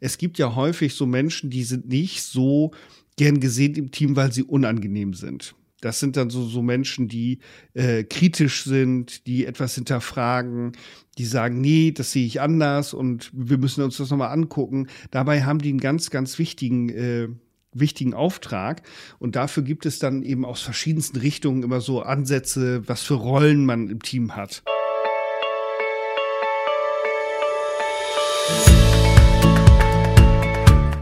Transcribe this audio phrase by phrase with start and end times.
[0.00, 2.72] Es gibt ja häufig so Menschen, die sind nicht so
[3.16, 5.54] gern gesehen im Team, weil sie unangenehm sind.
[5.80, 7.38] Das sind dann so, so Menschen, die
[7.74, 10.72] äh, kritisch sind, die etwas hinterfragen,
[11.18, 14.88] die sagen, nee, das sehe ich anders und wir müssen uns das nochmal angucken.
[15.10, 17.28] Dabei haben die einen ganz, ganz wichtigen, äh,
[17.72, 18.82] wichtigen Auftrag.
[19.18, 23.66] Und dafür gibt es dann eben aus verschiedensten Richtungen immer so Ansätze, was für Rollen
[23.66, 24.62] man im Team hat.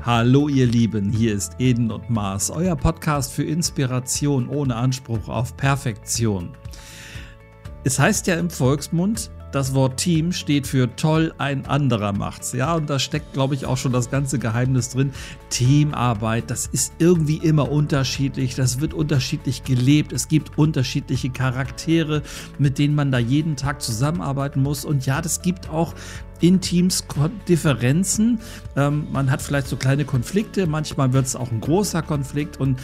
[0.06, 5.56] Hallo ihr Lieben, hier ist Eden und Mars, euer Podcast für Inspiration ohne Anspruch auf
[5.56, 6.54] Perfektion.
[7.84, 12.52] Es heißt ja im Volksmund, das Wort Team steht für toll, ein anderer macht's.
[12.52, 15.12] Ja, und da steckt, glaube ich, auch schon das ganze Geheimnis drin.
[15.50, 18.56] Teamarbeit, das ist irgendwie immer unterschiedlich.
[18.56, 20.12] Das wird unterschiedlich gelebt.
[20.12, 22.22] Es gibt unterschiedliche Charaktere,
[22.58, 24.84] mit denen man da jeden Tag zusammenarbeiten muss.
[24.84, 25.94] Und ja, das gibt auch
[26.40, 27.04] in Teams
[27.48, 28.40] Differenzen.
[28.76, 32.78] Ähm, man hat vielleicht so kleine Konflikte, manchmal wird es auch ein großer Konflikt und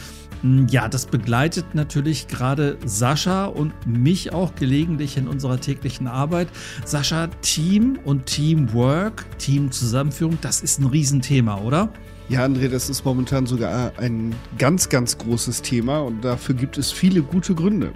[0.69, 6.47] ja, das begleitet natürlich gerade Sascha und mich auch gelegentlich in unserer täglichen Arbeit.
[6.85, 11.89] Sascha, Team und Teamwork, Teamzusammenführung, das ist ein Riesenthema, oder?
[12.29, 16.91] Ja, André, das ist momentan sogar ein ganz, ganz großes Thema und dafür gibt es
[16.91, 17.91] viele gute Gründe.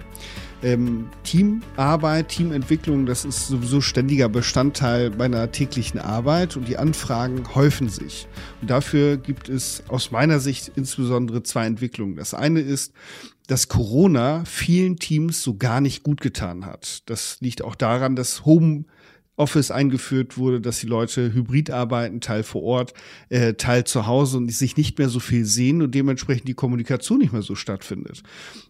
[0.62, 7.88] Ähm, Teamarbeit, Teamentwicklung, das ist sowieso ständiger Bestandteil meiner täglichen Arbeit und die Anfragen häufen
[7.88, 8.26] sich.
[8.60, 12.16] Und dafür gibt es aus meiner Sicht insbesondere zwei Entwicklungen.
[12.16, 12.92] Das eine ist,
[13.46, 17.02] dass Corona vielen Teams so gar nicht gut getan hat.
[17.06, 18.84] Das liegt auch daran, dass Home
[19.36, 22.94] Office eingeführt wurde, dass die Leute hybrid arbeiten, Teil vor Ort,
[23.28, 27.18] äh, Teil zu Hause und sich nicht mehr so viel sehen und dementsprechend die Kommunikation
[27.18, 28.22] nicht mehr so stattfindet.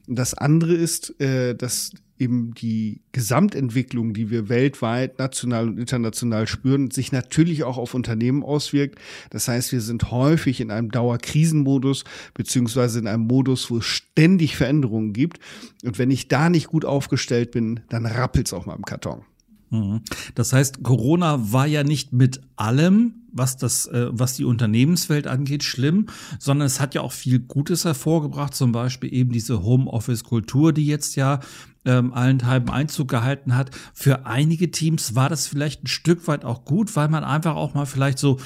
[0.06, 6.46] Und das andere ist, äh, dass eben die Gesamtentwicklung, die wir weltweit, national und international
[6.46, 8.98] spüren, sich natürlich auch auf Unternehmen auswirkt.
[9.30, 14.56] Das heißt, wir sind häufig in einem Dauerkrisenmodus, beziehungsweise in einem Modus, wo es ständig
[14.56, 15.38] Veränderungen gibt.
[15.84, 19.22] Und wenn ich da nicht gut aufgestellt bin, dann rappelt's auch mal im Karton.
[19.70, 20.02] Mhm.
[20.34, 25.64] Das heißt, Corona war ja nicht mit allem, was das, äh, was die Unternehmenswelt angeht,
[25.64, 26.06] schlimm,
[26.38, 31.16] sondern es hat ja auch viel Gutes hervorgebracht, zum Beispiel eben diese Homeoffice-Kultur, die jetzt
[31.16, 31.40] ja
[31.84, 33.70] ähm, allenthalben Einzug gehalten hat.
[33.92, 37.74] Für einige Teams war das vielleicht ein Stück weit auch gut, weil man einfach auch
[37.74, 38.38] mal vielleicht so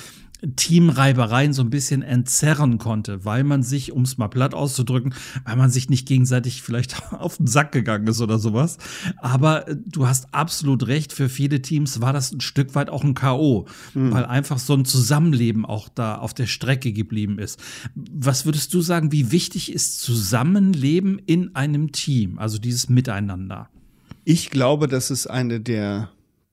[0.56, 5.14] Teamreibereien so ein bisschen entzerren konnte, weil man sich, um es mal platt auszudrücken,
[5.44, 8.78] weil man sich nicht gegenseitig vielleicht auf den Sack gegangen ist oder sowas.
[9.18, 13.04] Aber äh, du hast absolut recht, für viele Teams war das ein Stück weit auch
[13.04, 14.12] ein K.O., mhm.
[14.12, 17.60] weil einfach so ein Zusammenleben auch da auf der Strecke geblieben ist.
[17.94, 23.68] Was würdest du sagen, wie wichtig ist Zusammenleben in einem Team, also dieses Miteinander?
[24.24, 26.10] Ich glaube, das ist eine der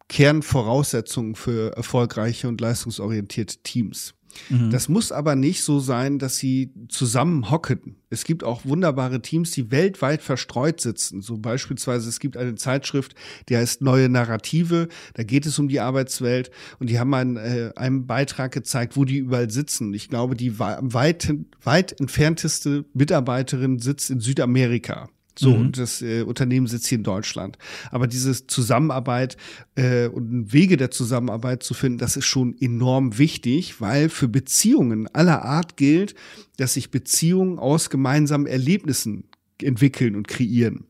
[0.10, 4.14] Kernvoraussetzungen für erfolgreiche und leistungsorientierte Teams.
[4.50, 4.70] Mhm.
[4.70, 7.98] Das muss aber nicht so sein, dass sie zusammen hocken.
[8.10, 11.22] Es gibt auch wunderbare Teams, die weltweit verstreut sitzen.
[11.22, 13.16] So beispielsweise, es gibt eine Zeitschrift,
[13.50, 14.88] die heißt Neue Narrative.
[15.14, 19.06] Da geht es um die Arbeitswelt und die haben einen, äh, einen Beitrag gezeigt, wo
[19.06, 19.94] die überall sitzen.
[19.94, 25.10] Ich glaube, die weit, weit entfernteste Mitarbeiterin sitzt in Südamerika.
[25.38, 25.62] So, mhm.
[25.62, 27.58] und das äh, Unternehmen sitzt hier in Deutschland.
[27.92, 29.38] Aber diese Zusammenarbeit
[29.76, 35.08] äh, und Wege der Zusammenarbeit zu finden, das ist schon enorm wichtig, weil für Beziehungen
[35.14, 36.16] aller Art gilt,
[36.58, 39.26] dass sich Beziehungen aus gemeinsamen Erlebnissen
[39.62, 40.86] entwickeln und kreieren.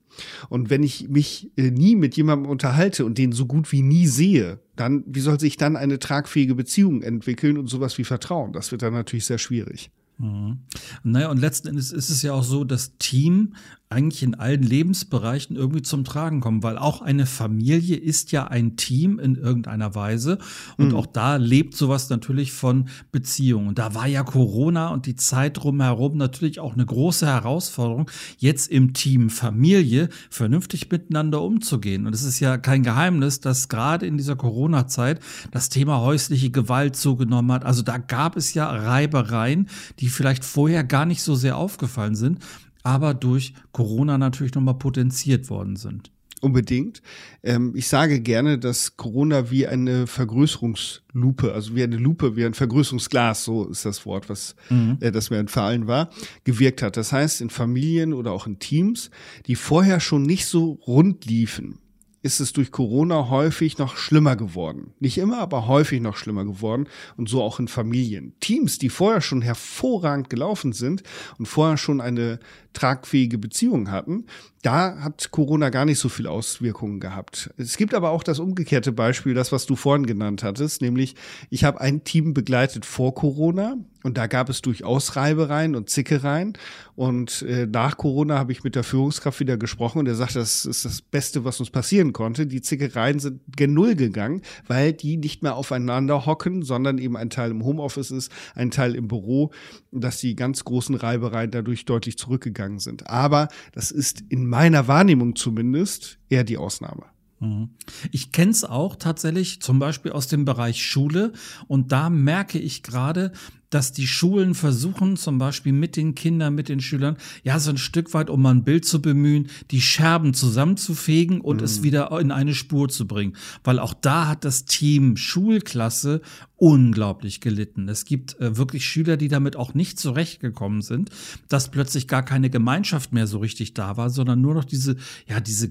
[0.49, 4.07] Und wenn ich mich äh, nie mit jemandem unterhalte und den so gut wie nie
[4.07, 8.53] sehe, dann, wie soll sich dann eine tragfähige Beziehung entwickeln und sowas wie Vertrauen?
[8.53, 9.91] Das wird dann natürlich sehr schwierig.
[10.17, 10.59] Mhm.
[11.03, 13.53] Naja, und letzten Endes ist es ja auch so, dass Team
[13.89, 18.75] eigentlich in allen Lebensbereichen irgendwie zum Tragen kommen, weil auch eine Familie ist ja ein
[18.75, 20.39] Team in irgendeiner Weise
[20.77, 20.95] und mhm.
[20.95, 23.69] auch da lebt sowas natürlich von Beziehungen.
[23.69, 28.69] Und da war ja Corona und die Zeit drumherum natürlich auch eine große Herausforderung, jetzt
[28.69, 32.07] im Team Familie vernünftig miteinander umzugehen.
[32.07, 35.21] Und es ist ja kein Geheimnis, dass gerade in dieser Corona-Zeit
[35.51, 37.63] das Thema häusliche Gewalt zugenommen hat.
[37.63, 39.69] Also da gab es ja Reibereien,
[39.99, 42.39] die vielleicht vorher gar nicht so sehr aufgefallen sind
[42.83, 46.11] aber durch Corona natürlich nochmal potenziert worden sind.
[46.39, 47.01] Unbedingt.
[47.41, 52.53] Ähm, ich sage gerne, dass Corona wie eine Vergrößerungslupe, also wie eine Lupe, wie ein
[52.53, 54.97] Vergrößerungsglas, so ist das Wort, was mhm.
[54.99, 56.09] äh, das mir entfallen war,
[56.43, 56.95] gewirkt hat.
[56.95, 59.09] Das heißt, in Familien oder auch in Teams,
[59.47, 61.79] die vorher schon nicht so rund liefen,
[62.21, 64.93] ist es durch Corona häufig noch schlimmer geworden.
[64.99, 68.33] Nicht immer, aber häufig noch schlimmer geworden und so auch in Familien.
[68.39, 71.03] Teams, die vorher schon hervorragend gelaufen sind
[71.37, 72.39] und vorher schon eine
[72.77, 74.25] tragfähige Beziehung hatten,
[74.61, 77.51] da hat Corona gar nicht so viel Auswirkungen gehabt.
[77.57, 81.15] Es gibt aber auch das umgekehrte Beispiel, das, was du vorhin genannt hattest, nämlich
[81.49, 86.53] ich habe ein Team begleitet vor Corona und da gab es durchaus Reibereien und Zickereien.
[86.95, 90.65] Und äh, nach Corona habe ich mit der Führungskraft wieder gesprochen und er sagt, das
[90.65, 92.45] ist das Beste, was uns passieren konnte.
[92.45, 97.29] Die Zickereien sind gen Null gegangen, weil die nicht mehr aufeinander hocken, sondern eben ein
[97.29, 99.51] Teil im Homeoffice ist, ein Teil im Büro,
[99.91, 103.07] dass die ganz großen Reibereien dadurch deutlich zurückgegangen sind.
[103.07, 107.03] Aber das ist in meiner Wahrnehmung zumindest eher die Ausnahme.
[107.39, 107.69] Mhm.
[108.11, 111.33] Ich kenne es auch tatsächlich, zum Beispiel aus dem Bereich Schule.
[111.67, 113.31] Und da merke ich gerade,
[113.69, 117.77] dass die Schulen versuchen, zum Beispiel mit den Kindern, mit den Schülern, ja, so ein
[117.77, 121.63] Stück weit, um mal ein Bild zu bemühen, die Scherben zusammenzufegen und mhm.
[121.63, 123.35] es wieder in eine Spur zu bringen.
[123.63, 126.21] Weil auch da hat das Team Schulklasse
[126.57, 127.87] unglaublich gelitten.
[127.87, 131.11] Es gibt äh, wirklich Schüler, die damit auch nicht zurechtgekommen sind,
[131.49, 134.95] dass plötzlich gar keine Gemeinschaft mehr so richtig da war, sondern nur noch diese,
[135.27, 135.69] ja, diese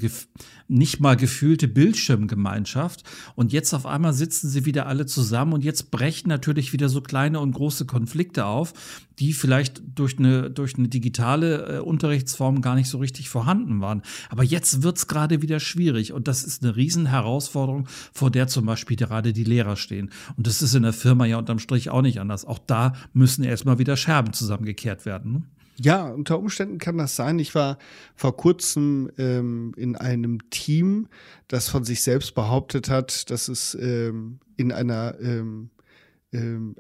[0.69, 3.03] nicht mal gefühlte Bildschirmgemeinschaft.
[3.35, 7.01] Und jetzt auf einmal sitzen sie wieder alle zusammen und jetzt brechen natürlich wieder so
[7.01, 8.73] kleine und große Konflikte auf,
[9.19, 14.03] die vielleicht durch eine, durch eine digitale äh, Unterrichtsform gar nicht so richtig vorhanden waren.
[14.29, 18.97] Aber jetzt wird's gerade wieder schwierig und das ist eine Riesenherausforderung, vor der zum Beispiel
[18.97, 20.11] gerade die Lehrer stehen.
[20.37, 22.45] Und das ist in der Firma ja unterm Strich auch nicht anders.
[22.45, 25.33] Auch da müssen erstmal wieder Scherben zusammengekehrt werden.
[25.33, 25.43] Ne?
[25.79, 27.39] Ja, unter Umständen kann das sein.
[27.39, 27.79] Ich war
[28.15, 31.09] vor kurzem ähm, in einem Team,
[31.49, 35.71] das von sich selbst behauptet hat, dass es ähm, in einer ähm,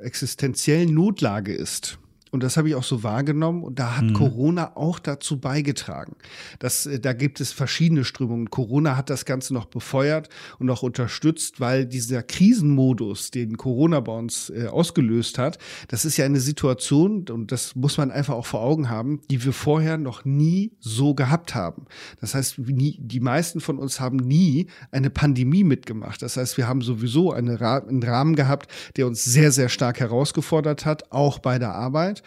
[0.01, 1.99] existenziellen Notlage ist.
[2.33, 3.63] Und das habe ich auch so wahrgenommen.
[3.63, 4.13] Und da hat mhm.
[4.15, 6.17] Corona auch dazu beigetragen.
[6.59, 8.51] Das, äh, da gibt es verschiedene Strömungen.
[8.51, 10.29] Corona hat das Ganze noch befeuert
[10.59, 15.59] und auch unterstützt, weil dieser Krisenmodus, den Corona bei uns äh, ausgelöst hat,
[15.89, 19.45] das ist ja eine Situation, und das muss man einfach auch vor Augen haben, die
[19.45, 21.87] wir vorher noch nie so gehabt haben.
[22.21, 26.23] Das heißt, nie, die meisten von uns haben nie eine Pandemie mitgemacht.
[26.23, 30.85] Das heißt, wir haben sowieso eine, einen Rahmen gehabt, der uns sehr, sehr stark herausgefordert
[30.85, 32.23] hat, auch bei der Arbeit.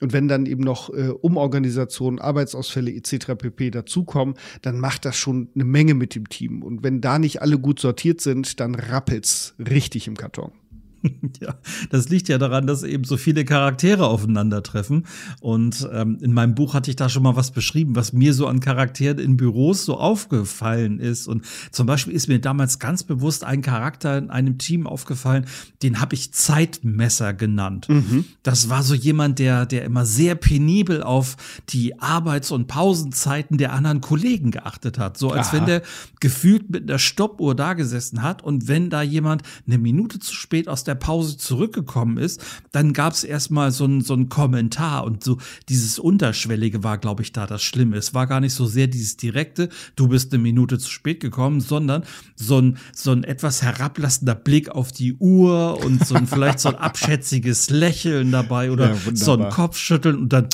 [0.00, 3.34] Und wenn dann eben noch äh, Umorganisationen, Arbeitsausfälle etc.
[3.38, 3.70] pp.
[3.70, 6.62] dazukommen, dann macht das schon eine Menge mit dem Team.
[6.62, 10.50] Und wenn da nicht alle gut sortiert sind, dann rappelt's richtig im Karton.
[11.40, 11.54] ja,
[11.90, 15.06] das liegt ja daran, dass eben so viele Charaktere aufeinandertreffen.
[15.40, 18.46] Und ähm, in meinem Buch hatte ich da schon mal was beschrieben, was mir so
[18.46, 21.26] an Charakteren in Büros so aufgefallen ist.
[21.26, 25.46] Und zum Beispiel ist mir damals ganz bewusst ein Charakter in einem Team aufgefallen,
[25.82, 27.88] den habe ich Zeitmesser genannt.
[27.88, 28.24] Mhm.
[28.42, 31.36] Das war so jemand, der, der immer sehr penibel auf
[31.68, 35.18] die Arbeits- und Pausenzeiten der anderen Kollegen geachtet hat.
[35.18, 35.56] So als Aha.
[35.56, 35.82] wenn der
[36.20, 40.68] gefühlt mit einer Stoppuhr da gesessen hat und wenn da jemand eine Minute zu spät
[40.68, 45.24] aus der der Pause zurückgekommen ist, dann gab es erstmal so ein, so Kommentar und
[45.24, 45.38] so
[45.70, 47.96] dieses Unterschwellige war, glaube ich, da das Schlimme.
[47.96, 51.60] Es war gar nicht so sehr dieses direkte, du bist eine Minute zu spät gekommen,
[51.60, 52.04] sondern
[52.36, 56.68] so ein, so ein etwas herablassender Blick auf die Uhr und so ein, vielleicht so
[56.68, 60.48] ein abschätziges Lächeln dabei oder ja, so ein Kopfschütteln und dann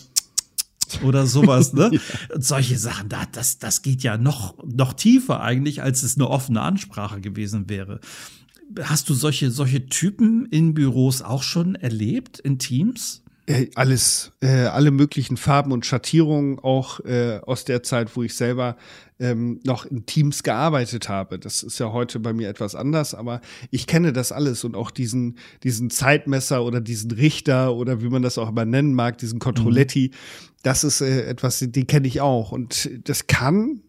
[1.02, 1.90] oder sowas, ne?
[1.92, 2.00] ja.
[2.38, 6.62] Solche Sachen, da, das, das geht ja noch, noch tiefer eigentlich, als es eine offene
[6.62, 8.00] Ansprache gewesen wäre.
[8.80, 13.22] Hast du solche, solche Typen in Büros auch schon erlebt, in Teams?
[13.48, 18.34] Äh, alles, äh, alle möglichen Farben und Schattierungen, auch äh, aus der Zeit, wo ich
[18.34, 18.76] selber
[19.18, 21.38] ähm, noch in Teams gearbeitet habe.
[21.38, 24.90] Das ist ja heute bei mir etwas anders, aber ich kenne das alles und auch
[24.90, 29.38] diesen, diesen Zeitmesser oder diesen Richter oder wie man das auch immer nennen mag, diesen
[29.38, 30.16] Controletti, mhm.
[30.62, 32.52] das ist äh, etwas, die kenne ich auch.
[32.52, 33.80] Und das kann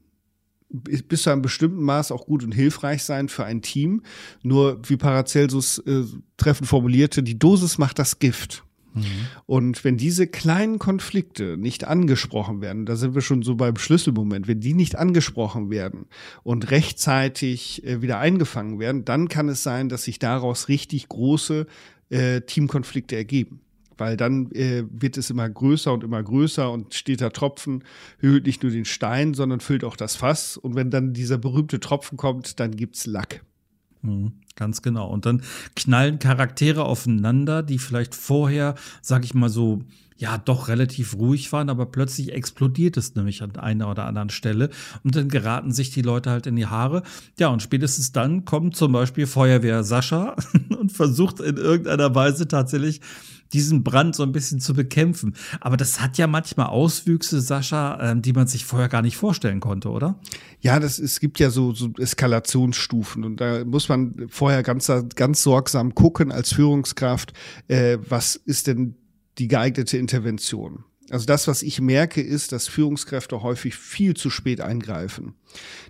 [0.70, 4.04] bis zu einem bestimmten Maß auch gut und hilfreich sein für ein Team.
[4.44, 6.04] Nur, wie Paracelsus äh,
[6.38, 8.64] treffend formulierte, die Dosis macht das Gift.
[8.94, 9.04] Mhm.
[9.46, 14.48] Und wenn diese kleinen Konflikte nicht angesprochen werden, da sind wir schon so beim Schlüsselmoment,
[14.48, 16.06] wenn die nicht angesprochen werden
[16.44, 21.68] und rechtzeitig äh, wieder eingefangen werden, dann kann es sein, dass sich daraus richtig große
[22.10, 23.62] äh, Teamkonflikte ergeben
[24.00, 27.84] weil dann äh, wird es immer größer und immer größer und steter Tropfen
[28.20, 30.58] höhlt nicht nur den Stein, sondern füllt auch das Fass.
[30.58, 33.44] Und wenn dann dieser berühmte Tropfen kommt, dann gibt's Lack.
[34.01, 35.10] Mhm, ganz genau.
[35.10, 35.42] Und dann
[35.75, 39.82] knallen Charaktere aufeinander, die vielleicht vorher, sag ich mal so,
[40.20, 44.70] ja, doch relativ ruhig waren, aber plötzlich explodiert es nämlich an einer oder anderen Stelle
[45.06, 47.04] und dann geraten sich die Leute halt in die Haare.
[47.39, 50.36] Ja, und spätestens dann kommt zum Beispiel Feuerwehr Sascha
[50.78, 53.00] und versucht in irgendeiner Weise tatsächlich
[53.54, 55.36] diesen Brand so ein bisschen zu bekämpfen.
[55.60, 59.60] Aber das hat ja manchmal Auswüchse, Sascha, äh, die man sich vorher gar nicht vorstellen
[59.60, 60.20] konnte, oder?
[60.62, 65.44] Ja, das, es gibt ja so, so Eskalationsstufen und da muss man vorher ganz, ganz
[65.44, 67.34] sorgsam gucken als Führungskraft,
[67.68, 68.96] äh, was ist denn
[69.38, 70.84] die geeignete Intervention.
[71.10, 75.36] Also das, was ich merke, ist, dass Führungskräfte häufig viel zu spät eingreifen.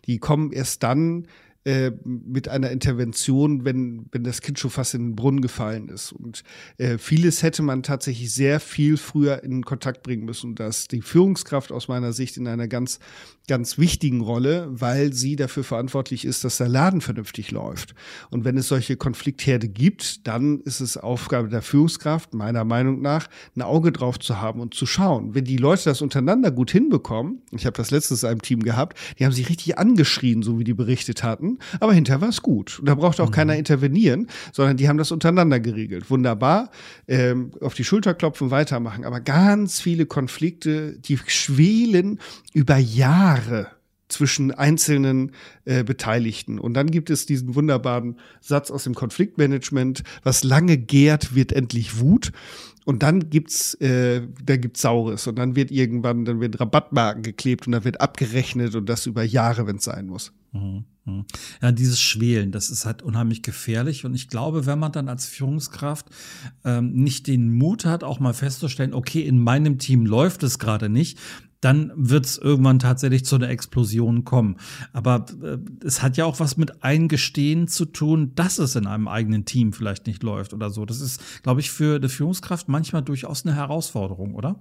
[0.05, 1.27] Die kommen erst dann,
[1.65, 6.13] äh, mit einer Intervention, wenn, wenn das Kind schon fast in den Brunnen gefallen ist.
[6.13, 6.43] Und
[6.77, 10.51] äh, vieles hätte man tatsächlich sehr viel früher in Kontakt bringen müssen.
[10.51, 12.99] Und das die Führungskraft aus meiner Sicht in einer ganz,
[13.49, 17.93] ganz wichtigen Rolle, weil sie dafür verantwortlich ist, dass der Laden vernünftig läuft.
[18.29, 23.27] Und wenn es solche Konfliktherde gibt, dann ist es Aufgabe der Führungskraft, meiner Meinung nach,
[23.57, 25.35] ein Auge drauf zu haben und zu schauen.
[25.35, 28.97] Wenn die Leute das untereinander gut hinbekommen, ich habe das letztes in einem Team gehabt,
[29.19, 32.79] die haben sich richtig angeschrien, so wie die berichtet hatten aber hinterher war es gut.
[32.79, 33.33] Und da brauchte auch mhm.
[33.33, 36.09] keiner intervenieren, sondern die haben das untereinander geregelt.
[36.09, 36.71] Wunderbar,
[37.07, 39.05] ähm, auf die Schulter klopfen, weitermachen.
[39.05, 42.19] Aber ganz viele Konflikte, die schwelen
[42.53, 43.67] über Jahre
[44.09, 45.31] zwischen einzelnen
[45.65, 46.59] äh, Beteiligten.
[46.59, 51.99] Und dann gibt es diesen wunderbaren Satz aus dem Konfliktmanagement, was lange gärt, wird endlich
[51.99, 52.31] Wut.
[52.85, 55.27] Und dann gibt's, äh, da gibt's Saures.
[55.27, 59.23] Und dann wird irgendwann, dann wird Rabattmarken geklebt und dann wird abgerechnet und das über
[59.23, 60.33] Jahre, wenn es sein muss.
[60.51, 60.85] Mhm.
[61.05, 61.25] mhm.
[61.61, 64.05] Ja, dieses Schwelen, das ist halt unheimlich gefährlich.
[64.05, 66.07] Und ich glaube, wenn man dann als Führungskraft
[66.63, 70.89] ähm, nicht den Mut hat, auch mal festzustellen, okay, in meinem Team läuft es gerade
[70.89, 71.19] nicht,
[71.61, 74.57] dann wird es irgendwann tatsächlich zu einer Explosion kommen.
[74.93, 79.07] Aber äh, es hat ja auch was mit Eingestehen zu tun, dass es in einem
[79.07, 80.85] eigenen Team vielleicht nicht läuft oder so.
[80.85, 84.59] Das ist, glaube ich, für die Führungskraft manchmal durchaus eine Herausforderung, oder?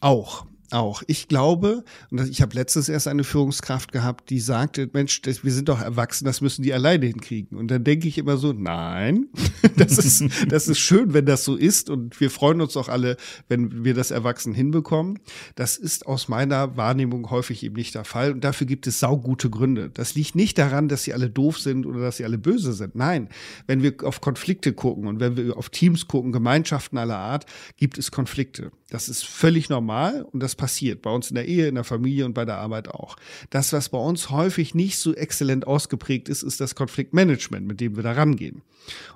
[0.00, 1.02] Auch auch.
[1.06, 5.52] Ich glaube, und ich habe letztes erst eine Führungskraft gehabt, die sagte, Mensch, das, wir
[5.52, 7.58] sind doch erwachsen, das müssen die alleine hinkriegen.
[7.58, 9.28] Und dann denke ich immer so, nein,
[9.76, 11.90] das ist, das ist schön, wenn das so ist.
[11.90, 13.16] Und wir freuen uns auch alle,
[13.48, 15.18] wenn wir das erwachsen hinbekommen.
[15.54, 18.32] Das ist aus meiner Wahrnehmung häufig eben nicht der Fall.
[18.32, 19.90] Und dafür gibt es saugute Gründe.
[19.90, 22.94] Das liegt nicht daran, dass sie alle doof sind oder dass sie alle böse sind.
[22.94, 23.28] Nein,
[23.66, 27.98] wenn wir auf Konflikte gucken und wenn wir auf Teams gucken, Gemeinschaften aller Art, gibt
[27.98, 28.70] es Konflikte.
[28.92, 32.26] Das ist völlig normal und das passiert bei uns in der Ehe, in der Familie
[32.26, 33.16] und bei der Arbeit auch.
[33.48, 37.96] Das, was bei uns häufig nicht so exzellent ausgeprägt ist, ist das Konfliktmanagement, mit dem
[37.96, 38.60] wir da rangehen.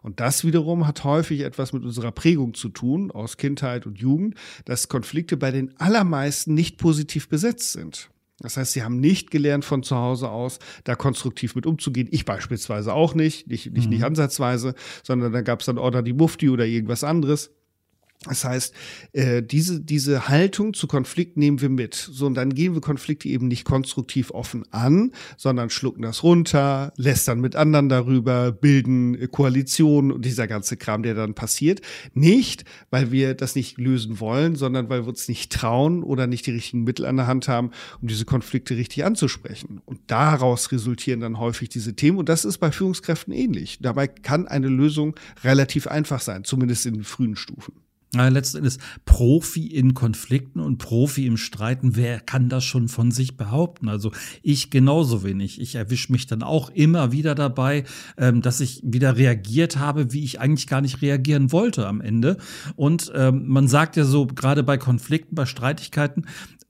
[0.00, 4.36] Und das wiederum hat häufig etwas mit unserer Prägung zu tun, aus Kindheit und Jugend,
[4.64, 8.08] dass Konflikte bei den allermeisten nicht positiv besetzt sind.
[8.38, 12.08] Das heißt, sie haben nicht gelernt von zu Hause aus, da konstruktiv mit umzugehen.
[12.12, 13.90] Ich beispielsweise auch nicht, nicht, nicht, mhm.
[13.90, 17.50] nicht ansatzweise, sondern da gab es dann Order die Mufti oder irgendwas anderes.
[18.24, 18.74] Das heißt,
[19.12, 21.94] äh, diese, diese Haltung zu Konflikt nehmen wir mit.
[21.94, 26.92] So, und dann gehen wir Konflikte eben nicht konstruktiv offen an, sondern schlucken das runter,
[26.96, 31.82] lästern mit anderen darüber, bilden äh, Koalitionen und dieser ganze Kram, der dann passiert.
[32.14, 36.46] Nicht, weil wir das nicht lösen wollen, sondern weil wir uns nicht trauen oder nicht
[36.46, 37.70] die richtigen Mittel an der Hand haben,
[38.00, 39.80] um diese Konflikte richtig anzusprechen.
[39.84, 42.18] Und daraus resultieren dann häufig diese Themen.
[42.18, 43.78] Und das ist bei Führungskräften ähnlich.
[43.80, 47.85] Dabei kann eine Lösung relativ einfach sein, zumindest in den frühen Stufen.
[48.16, 51.96] Ja, letzten Endes Profi in Konflikten und Profi im Streiten.
[51.96, 53.88] Wer kann das schon von sich behaupten?
[53.88, 54.10] Also
[54.42, 55.60] ich genauso wenig.
[55.60, 57.84] Ich erwische mich dann auch immer wieder dabei,
[58.16, 62.38] ähm, dass ich wieder reagiert habe, wie ich eigentlich gar nicht reagieren wollte am Ende.
[62.74, 66.24] Und ähm, man sagt ja so, gerade bei Konflikten, bei Streitigkeiten,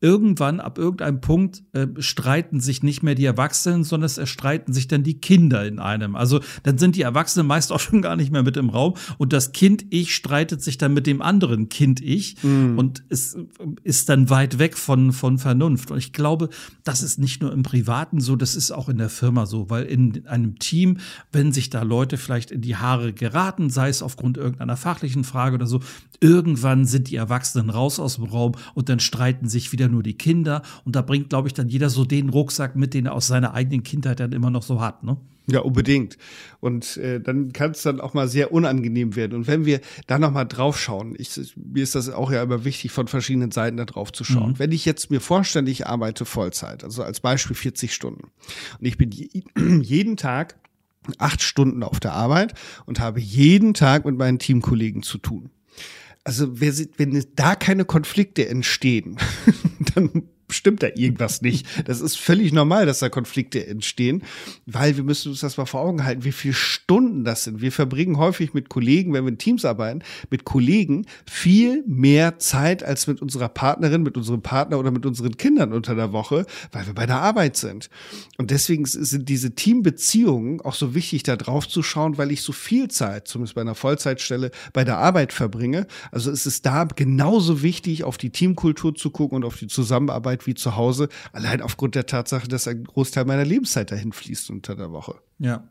[0.07, 4.87] irgendwann, ab irgendeinem Punkt, äh, streiten sich nicht mehr die Erwachsenen, sondern es streiten sich
[4.87, 6.15] dann die Kinder in einem.
[6.15, 9.33] Also dann sind die Erwachsenen meist auch schon gar nicht mehr mit im Raum und
[9.33, 12.79] das Kind-Ich streitet sich dann mit dem anderen Kind-Ich mm.
[12.79, 13.37] und es
[13.83, 15.91] ist dann weit weg von, von Vernunft.
[15.91, 16.51] Und ich glaube,
[16.85, 19.87] das ist nicht nur im Privaten so, das ist auch in der Firma so, weil
[19.87, 20.99] in einem Team,
[21.33, 25.57] wenn sich da Leute vielleicht in die Haare geraten, sei es aufgrund irgendeiner fachlichen Frage
[25.57, 25.81] oder so,
[26.21, 30.15] irgendwann sind die Erwachsenen raus aus dem Raum und dann streiten sich wieder nur die
[30.15, 30.63] Kinder.
[30.85, 33.55] Und da bringt, glaube ich, dann jeder so den Rucksack mit, den er aus seiner
[33.55, 35.03] eigenen Kindheit dann immer noch so hat.
[35.03, 35.17] Ne?
[35.49, 36.19] Ja, unbedingt.
[36.61, 39.35] Und äh, dann kann es dann auch mal sehr unangenehm werden.
[39.35, 42.65] Und wenn wir da noch mal drauf schauen, ich, mir ist das auch ja immer
[42.65, 44.53] wichtig, von verschiedenen Seiten da drauf zu schauen.
[44.53, 44.59] Mhm.
[44.59, 48.25] Wenn ich jetzt mir vorstelle, ich arbeite Vollzeit, also als Beispiel 40 Stunden,
[48.81, 49.11] und ich bin
[49.83, 50.57] jeden Tag
[51.19, 55.51] acht Stunden auf der Arbeit und habe jeden Tag mit meinen Teamkollegen zu tun
[56.27, 59.17] also wenn da keine Konflikte entstehen,
[59.95, 61.67] dann stimmt da irgendwas nicht.
[61.87, 64.23] Das ist völlig normal, dass da Konflikte entstehen,
[64.67, 67.61] weil wir müssen uns das mal vor Augen halten, wie viele Stunden das sind.
[67.61, 72.83] Wir verbringen häufig mit Kollegen, wenn wir in Teams arbeiten, mit Kollegen viel mehr Zeit
[72.83, 76.87] als mit unserer Partnerin, mit unserem Partner oder mit unseren Kindern unter der Woche, weil
[76.87, 77.91] wir bei der Arbeit sind.
[78.39, 82.53] Und deswegen sind diese Teambeziehungen auch so wichtig, da drauf zu schauen, weil ich so
[82.53, 85.87] viel Zeit, zumindest bei einer Vollzeitstelle, bei der Arbeit verbringe.
[86.11, 90.36] Also ist es da genauso wichtig, auf die Teamkultur zu gucken und auf die Zusammenarbeit
[90.45, 94.77] wie zu Hause, allein aufgrund der Tatsache, dass ein Großteil meiner Lebenszeit dahin fließt unter
[94.77, 95.15] der Woche.
[95.39, 95.65] Ja,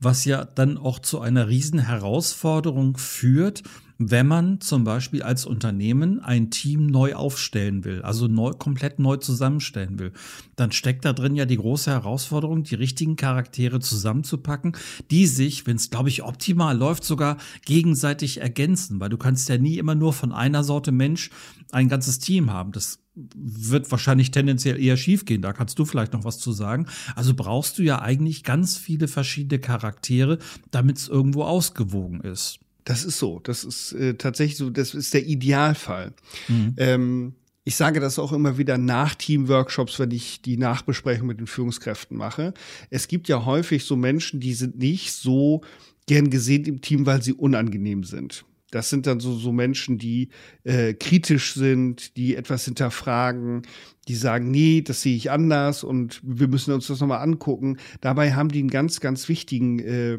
[0.00, 3.62] was ja dann auch zu einer riesen Herausforderung führt,
[4.00, 9.16] wenn man zum Beispiel als Unternehmen ein Team neu aufstellen will, also neu, komplett neu
[9.16, 10.12] zusammenstellen will,
[10.54, 14.76] dann steckt da drin ja die große Herausforderung, die richtigen Charaktere zusammenzupacken,
[15.10, 19.58] die sich, wenn es, glaube ich, optimal läuft, sogar gegenseitig ergänzen, weil du kannst ja
[19.58, 21.30] nie immer nur von einer Sorte Mensch
[21.72, 22.70] ein ganzes Team haben.
[22.70, 23.00] Das
[23.34, 25.42] wird wahrscheinlich tendenziell eher schief gehen.
[25.42, 26.86] Da kannst du vielleicht noch was zu sagen.
[27.14, 30.38] Also brauchst du ja eigentlich ganz viele verschiedene Charaktere,
[30.70, 32.60] damit es irgendwo ausgewogen ist.
[32.84, 33.40] Das ist so.
[33.40, 34.70] Das ist äh, tatsächlich so.
[34.70, 36.14] Das ist der Idealfall.
[36.48, 36.74] Mhm.
[36.78, 37.32] Ähm,
[37.64, 42.16] ich sage das auch immer wieder nach Teamworkshops, wenn ich die Nachbesprechung mit den Führungskräften
[42.16, 42.54] mache.
[42.88, 45.60] Es gibt ja häufig so Menschen, die sind nicht so
[46.06, 48.46] gern gesehen im Team, weil sie unangenehm sind.
[48.70, 50.28] Das sind dann so, so Menschen, die
[50.64, 53.62] äh, kritisch sind, die etwas hinterfragen,
[54.08, 57.78] die sagen, nee, das sehe ich anders und wir müssen uns das nochmal angucken.
[58.00, 60.18] Dabei haben die einen ganz, ganz wichtigen äh,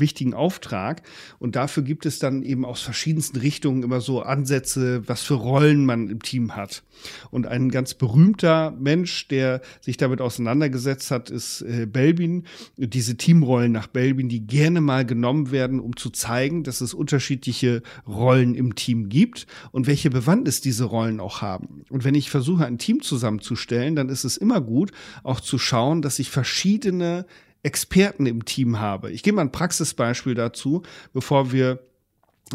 [0.00, 1.02] wichtigen Auftrag.
[1.38, 5.84] Und dafür gibt es dann eben aus verschiedensten Richtungen immer so Ansätze, was für Rollen
[5.84, 6.82] man im Team hat.
[7.30, 12.44] Und ein ganz berühmter Mensch, der sich damit auseinandergesetzt hat, ist äh, Belbin.
[12.76, 17.82] Diese Teamrollen nach Belbin, die gerne mal genommen werden, um zu zeigen, dass es unterschiedliche
[18.06, 21.84] Rollen im Team gibt und welche Bewandtnis diese Rollen auch haben.
[21.88, 26.02] Und wenn ich versuche, ein Team zusammenzustellen, dann ist es immer gut, auch zu schauen,
[26.02, 27.26] dass ich verschiedene
[27.62, 29.10] Experten im Team habe.
[29.10, 31.80] Ich gebe mal ein Praxisbeispiel dazu, bevor wir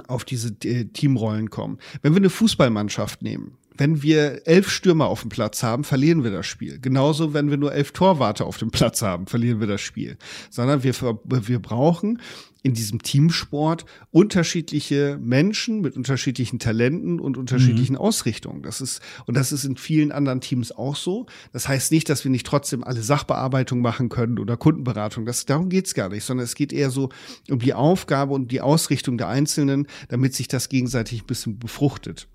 [0.08, 1.78] auf diese äh, Teamrollen kommen.
[2.02, 6.32] Wenn wir eine Fußballmannschaft nehmen, wenn wir elf Stürmer auf dem Platz haben, verlieren wir
[6.32, 6.80] das Spiel.
[6.80, 10.18] Genauso, wenn wir nur elf Torwarte auf dem Platz haben, verlieren wir das Spiel.
[10.50, 12.22] Sondern wir, wir brauchen
[12.64, 18.00] in diesem Teamsport unterschiedliche Menschen mit unterschiedlichen Talenten und unterschiedlichen mhm.
[18.00, 18.64] Ausrichtungen.
[18.64, 21.26] Das ist, und das ist in vielen anderen Teams auch so.
[21.52, 25.26] Das heißt nicht, dass wir nicht trotzdem alle Sachbearbeitung machen können oder Kundenberatung.
[25.26, 27.10] Das, darum geht's gar nicht, sondern es geht eher so
[27.50, 32.30] um die Aufgabe und die Ausrichtung der Einzelnen, damit sich das gegenseitig ein bisschen befruchtet.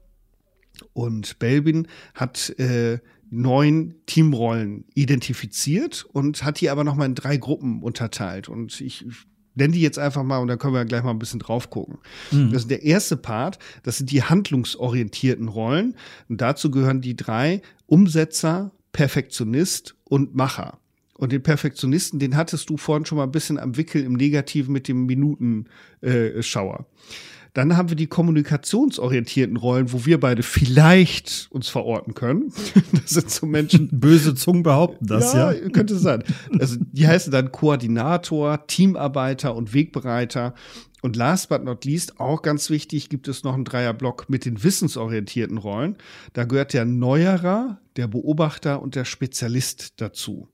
[0.92, 2.98] Und Belbin hat äh,
[3.30, 8.48] neun Teamrollen identifiziert und hat die aber nochmal in drei Gruppen unterteilt.
[8.48, 9.06] Und ich
[9.58, 11.98] nenne die jetzt einfach mal und dann können wir gleich mal ein bisschen drauf gucken.
[12.30, 12.52] Mhm.
[12.52, 15.94] Das ist der erste Part, das sind die handlungsorientierten Rollen.
[16.28, 20.78] Und dazu gehören die drei Umsetzer, Perfektionist und Macher.
[21.14, 24.72] Und den Perfektionisten, den hattest du vorhin schon mal ein bisschen am Wickel im Negativen
[24.72, 26.78] mit dem Minutenschauer.
[26.80, 26.84] Äh,
[27.58, 32.52] dann haben wir die kommunikationsorientierten Rollen, wo wir beide vielleicht uns verorten können.
[32.92, 33.88] Das sind so Menschen.
[33.92, 35.50] Böse Zungen behaupten das, ja.
[35.50, 35.68] ja.
[35.70, 36.22] Könnte sein.
[36.58, 40.54] Also, die heißen dann Koordinator, Teamarbeiter und Wegbereiter.
[41.02, 44.62] Und last but not least, auch ganz wichtig, gibt es noch einen Dreierblock mit den
[44.62, 45.96] wissensorientierten Rollen.
[46.34, 50.48] Da gehört der Neuerer, der Beobachter und der Spezialist dazu.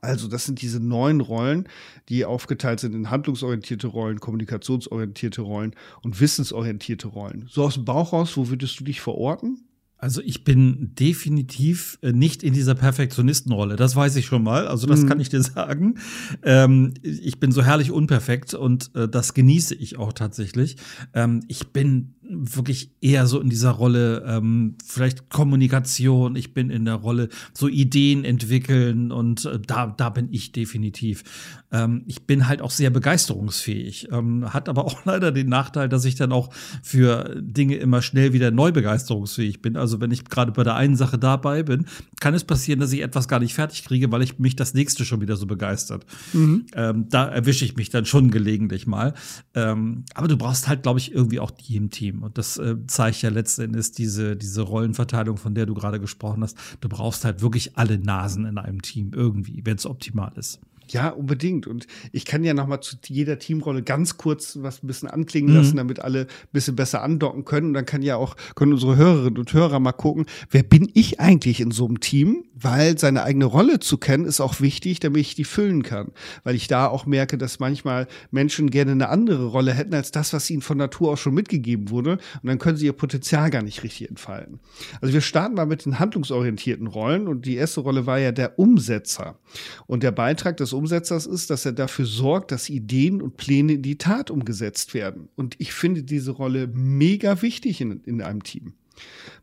[0.00, 1.68] Also das sind diese neun Rollen,
[2.08, 7.46] die aufgeteilt sind in handlungsorientierte Rollen, kommunikationsorientierte Rollen und wissensorientierte Rollen.
[7.50, 9.64] So aus dem Bauch raus, wo würdest du dich verorten?
[10.02, 13.76] Also ich bin definitiv äh, nicht in dieser Perfektionistenrolle.
[13.76, 14.66] Das weiß ich schon mal.
[14.66, 15.08] Also das mhm.
[15.08, 15.94] kann ich dir sagen.
[16.42, 20.76] Ähm, ich bin so herrlich unperfekt und äh, das genieße ich auch tatsächlich.
[21.14, 26.84] Ähm, ich bin wirklich eher so in dieser Rolle, ähm, vielleicht Kommunikation, ich bin in
[26.84, 31.24] der Rolle so Ideen entwickeln und äh, da, da bin ich definitiv.
[31.72, 36.04] Ähm, ich bin halt auch sehr begeisterungsfähig, ähm, hat aber auch leider den Nachteil, dass
[36.04, 39.76] ich dann auch für Dinge immer schnell wieder neu begeisterungsfähig bin.
[39.76, 41.86] Also wenn ich gerade bei der einen Sache dabei bin,
[42.20, 45.04] kann es passieren, dass ich etwas gar nicht fertig kriege, weil ich mich das nächste
[45.04, 46.06] schon wieder so begeistert.
[46.32, 46.66] Mhm.
[46.74, 49.14] Ähm, da erwische ich mich dann schon gelegentlich mal.
[49.54, 52.11] Ähm, aber du brauchst halt, glaube ich, irgendwie auch die im Team.
[52.20, 56.56] Und das äh, zeigt ja letztendlich diese, diese Rollenverteilung, von der du gerade gesprochen hast.
[56.80, 60.60] Du brauchst halt wirklich alle Nasen in einem Team irgendwie, wenn es optimal ist.
[60.92, 61.66] Ja, unbedingt.
[61.66, 65.54] Und ich kann ja noch mal zu jeder Teamrolle ganz kurz was ein bisschen anklingen
[65.54, 65.78] lassen, mhm.
[65.78, 67.68] damit alle ein bisschen besser andocken können.
[67.68, 71.18] Und dann kann ja auch, können unsere Hörerinnen und Hörer mal gucken, wer bin ich
[71.18, 72.44] eigentlich in so einem Team?
[72.54, 76.12] Weil seine eigene Rolle zu kennen, ist auch wichtig, damit ich die füllen kann.
[76.44, 80.32] Weil ich da auch merke, dass manchmal Menschen gerne eine andere Rolle hätten als das,
[80.32, 82.12] was ihnen von Natur aus schon mitgegeben wurde.
[82.42, 84.60] Und dann können sie ihr Potenzial gar nicht richtig entfalten.
[85.00, 87.28] Also wir starten mal mit den handlungsorientierten Rollen.
[87.28, 89.38] Und die erste Rolle war ja der Umsetzer.
[89.86, 93.82] Und der Beitrag des Umsetzers ist, dass er dafür sorgt, dass Ideen und Pläne in
[93.82, 95.28] die Tat umgesetzt werden.
[95.36, 98.74] Und ich finde diese Rolle mega wichtig in, in einem Team.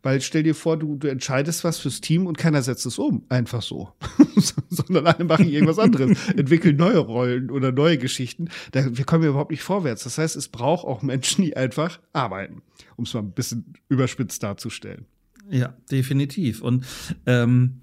[0.02, 3.25] Weil stell dir vor, du, du entscheidest was fürs Team und keiner setzt es um.
[3.30, 3.91] Einfach so.
[4.69, 8.49] Sondern alle machen irgendwas anderes, entwickeln neue Rollen oder neue Geschichten.
[8.71, 10.04] Da, wir kommen ja überhaupt nicht vorwärts.
[10.04, 12.62] Das heißt, es braucht auch Menschen, die einfach arbeiten,
[12.95, 15.06] um es mal ein bisschen überspitzt darzustellen.
[15.49, 16.62] Ja, definitiv.
[16.62, 16.86] Und
[17.25, 17.82] ähm,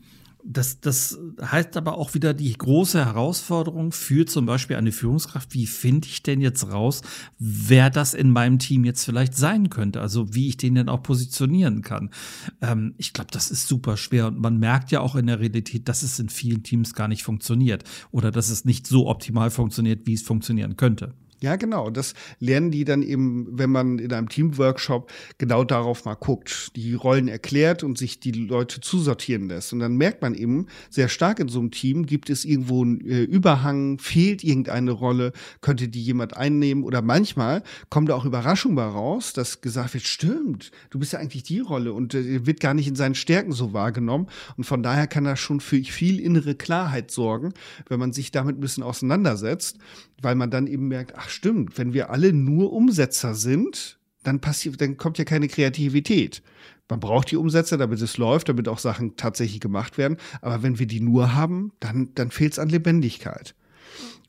[0.49, 5.55] das, das heißt aber auch wieder die große Herausforderung für zum Beispiel eine Führungskraft.
[5.55, 7.03] Wie finde ich denn jetzt raus,
[7.39, 10.01] wer das in meinem Team jetzt vielleicht sein könnte?
[10.01, 12.11] Also wie ich den denn auch positionieren kann.
[12.61, 15.89] Ähm, ich glaube, das ist super schwer und man merkt ja auch in der Realität,
[15.89, 20.07] dass es in vielen Teams gar nicht funktioniert oder dass es nicht so optimal funktioniert,
[20.07, 21.15] wie es funktionieren könnte.
[21.47, 21.91] Ja, genau.
[21.91, 26.95] Das lernen die dann eben, wenn man in einem Teamworkshop genau darauf mal guckt, die
[26.95, 29.73] Rollen erklärt und sich die Leute zusortieren lässt.
[29.73, 33.01] Und dann merkt man eben sehr stark in so einem Team, gibt es irgendwo einen
[33.07, 38.75] äh, Überhang, fehlt irgendeine Rolle, könnte die jemand einnehmen oder manchmal kommt da auch Überraschung
[38.75, 42.59] bei raus, dass gesagt wird, stimmt, du bist ja eigentlich die Rolle und äh, wird
[42.59, 44.27] gar nicht in seinen Stärken so wahrgenommen.
[44.57, 47.53] Und von daher kann das schon für viel innere Klarheit sorgen,
[47.89, 49.79] wenn man sich damit ein bisschen auseinandersetzt,
[50.21, 54.81] weil man dann eben merkt, ach stimmt, wenn wir alle nur Umsetzer sind, dann passiert,
[54.81, 56.42] dann kommt ja keine Kreativität.
[56.88, 60.16] Man braucht die Umsetzer, damit es läuft, damit auch Sachen tatsächlich gemacht werden.
[60.40, 63.55] Aber wenn wir die nur haben, dann, dann fehlt es an Lebendigkeit.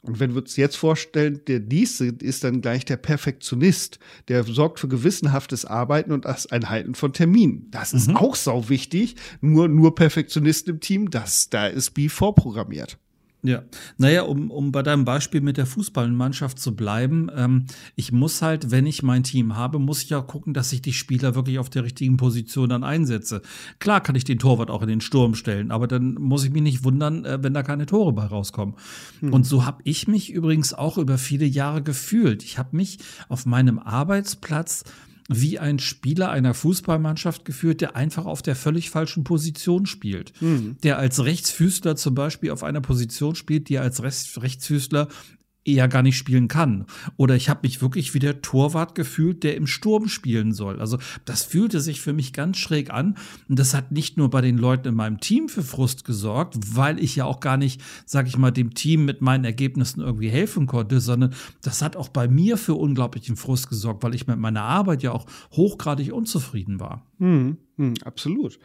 [0.03, 4.79] Und wenn wir uns jetzt vorstellen, der nächste ist dann gleich der Perfektionist, der sorgt
[4.79, 7.67] für gewissenhaftes Arbeiten und das Einhalten von Terminen.
[7.71, 8.17] Das ist mhm.
[8.17, 9.15] auch sau wichtig.
[9.41, 12.97] Nur, nur Perfektionisten im Team, das, da ist B vorprogrammiert.
[13.43, 13.61] Ja,
[13.97, 18.71] naja, um, um bei deinem Beispiel mit der Fußballmannschaft zu bleiben, ähm, ich muss halt,
[18.71, 21.69] wenn ich mein Team habe, muss ich ja gucken, dass ich die Spieler wirklich auf
[21.69, 23.43] der richtigen Position dann einsetze.
[23.77, 26.63] Klar kann ich den Torwart auch in den Sturm stellen, aber dann muss ich mich
[26.63, 28.75] nicht wundern, äh, wenn da keine Tore bei rauskommen.
[29.19, 29.31] Hm.
[29.31, 32.43] Und so habe ich mich übrigens auch über viele Jahre gefühlt.
[32.43, 32.97] Ich habe mich
[33.29, 34.83] auf meinem Arbeitsplatz
[35.27, 40.33] wie ein Spieler einer Fußballmannschaft geführt, der einfach auf der völlig falschen Position spielt.
[40.41, 40.77] Mhm.
[40.83, 45.07] Der als Rechtsfüßler zum Beispiel auf einer Position spielt, die als Rechtsfüßler
[45.67, 46.85] eher gar nicht spielen kann.
[47.17, 50.79] Oder ich habe mich wirklich wie der Torwart gefühlt, der im Sturm spielen soll.
[50.79, 53.15] Also das fühlte sich für mich ganz schräg an.
[53.49, 56.99] Und das hat nicht nur bei den Leuten in meinem Team für Frust gesorgt, weil
[56.99, 60.67] ich ja auch gar nicht, sag ich mal, dem Team mit meinen Ergebnissen irgendwie helfen
[60.67, 64.63] konnte, sondern das hat auch bei mir für unglaublichen Frust gesorgt, weil ich mit meiner
[64.63, 67.05] Arbeit ja auch hochgradig unzufrieden war.
[67.19, 68.59] Hm, hm, absolut.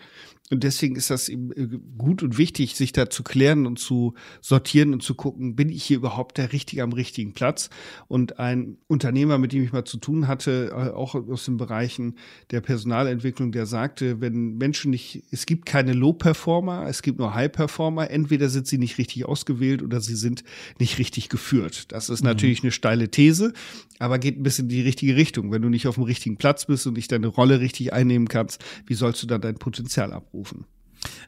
[0.51, 4.12] Und deswegen ist das eben äh, gut und wichtig, sich da zu klären und zu
[4.42, 7.70] sortieren und zu gucken, bin ich hier überhaupt der Richtige am richtigen Platz?
[8.07, 12.16] Und ein Unternehmer, mit dem ich mal zu tun hatte, äh, auch aus den Bereichen
[12.51, 18.11] der Personalentwicklung, der sagte, wenn Menschen nicht, es gibt keine Low-Performer, es gibt nur High-Performer,
[18.11, 20.44] entweder sind sie nicht richtig ausgewählt oder sie sind
[20.79, 21.92] nicht richtig geführt.
[21.92, 22.29] Das ist mhm.
[22.29, 23.55] natürlich eine steile These,
[23.98, 25.51] aber geht ein bisschen in die richtige Richtung.
[25.51, 28.62] Wenn du nicht auf dem richtigen Platz bist und nicht deine Rolle richtig einnehmen kannst,
[28.87, 30.33] wie sollst du dann dein Potenzial abrufen?
[30.33, 30.67] rufen.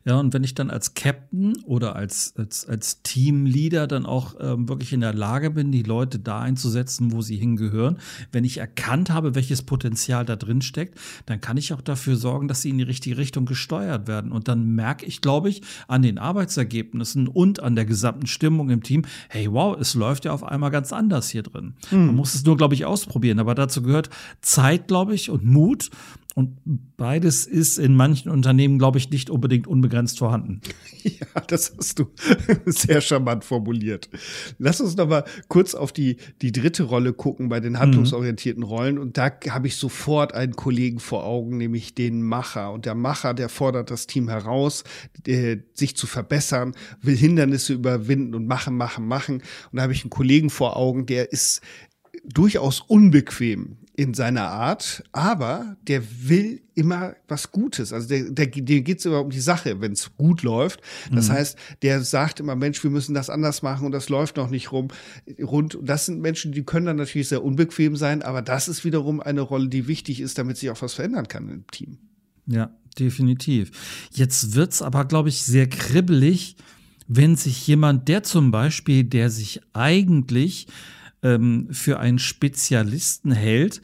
[0.04, 4.68] Ja, und wenn ich dann als Captain oder als, als, als Teamleader dann auch ähm,
[4.68, 7.98] wirklich in der Lage bin, die Leute da einzusetzen, wo sie hingehören,
[8.30, 12.48] wenn ich erkannt habe, welches Potenzial da drin steckt, dann kann ich auch dafür sorgen,
[12.48, 14.30] dass sie in die richtige Richtung gesteuert werden.
[14.30, 18.82] Und dann merke ich, glaube ich, an den Arbeitsergebnissen und an der gesamten Stimmung im
[18.82, 21.74] Team, hey, wow, es läuft ja auf einmal ganz anders hier drin.
[21.90, 22.06] Mhm.
[22.06, 23.38] Man muss es nur, glaube ich, ausprobieren.
[23.38, 24.10] Aber dazu gehört
[24.40, 25.90] Zeit, glaube ich, und Mut.
[26.34, 26.58] Und
[26.96, 30.60] beides ist in manchen Unternehmen, glaube ich, nicht unbedingt unbegrenzt vorhanden.
[31.04, 32.06] Ja, das hast du
[32.64, 34.08] sehr charmant formuliert.
[34.56, 38.96] Lass uns noch mal kurz auf die, die dritte Rolle gucken bei den handlungsorientierten Rollen.
[38.96, 42.72] Und da habe ich sofort einen Kollegen vor Augen, nämlich den Macher.
[42.72, 44.84] Und der Macher, der fordert das Team heraus,
[45.26, 49.42] äh, sich zu verbessern, will Hindernisse überwinden und machen, machen, machen.
[49.70, 51.60] Und da habe ich einen Kollegen vor Augen, der ist
[52.24, 57.92] durchaus unbequem in seiner Art, aber der will immer was Gutes.
[57.92, 60.80] Also der, der, der geht es immer um die Sache, wenn es gut läuft.
[61.12, 61.34] Das mhm.
[61.34, 64.72] heißt, der sagt immer, Mensch, wir müssen das anders machen und das läuft noch nicht
[64.72, 64.88] rum,
[65.40, 65.76] rund.
[65.76, 69.20] Und das sind Menschen, die können dann natürlich sehr unbequem sein, aber das ist wiederum
[69.20, 71.98] eine Rolle, die wichtig ist, damit sich auch was verändern kann im Team.
[72.46, 73.70] Ja, definitiv.
[74.12, 76.56] Jetzt wird's aber, glaube ich, sehr kribbelig,
[77.06, 80.66] wenn sich jemand, der zum Beispiel, der sich eigentlich
[81.24, 83.82] ähm, für einen Spezialisten hält,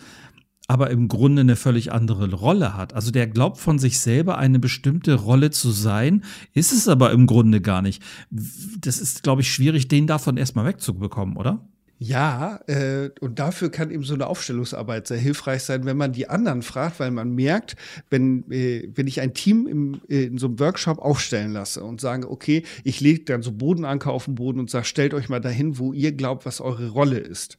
[0.69, 2.95] aber im Grunde eine völlig andere Rolle hat.
[2.95, 6.23] Also der glaubt von sich selber eine bestimmte Rolle zu sein,
[6.53, 8.01] ist es aber im Grunde gar nicht.
[8.31, 11.69] Das ist, glaube ich, schwierig, den davon erstmal wegzubekommen, oder?
[12.03, 16.31] Ja, äh, und dafür kann eben so eine Aufstellungsarbeit sehr hilfreich sein, wenn man die
[16.31, 17.77] anderen fragt, weil man merkt,
[18.09, 22.01] wenn, äh, wenn ich ein Team im, äh, in so einem Workshop aufstellen lasse und
[22.01, 25.41] sage, okay, ich lege dann so Bodenanker auf den Boden und sage, stellt euch mal
[25.41, 27.59] dahin, wo ihr glaubt, was eure Rolle ist.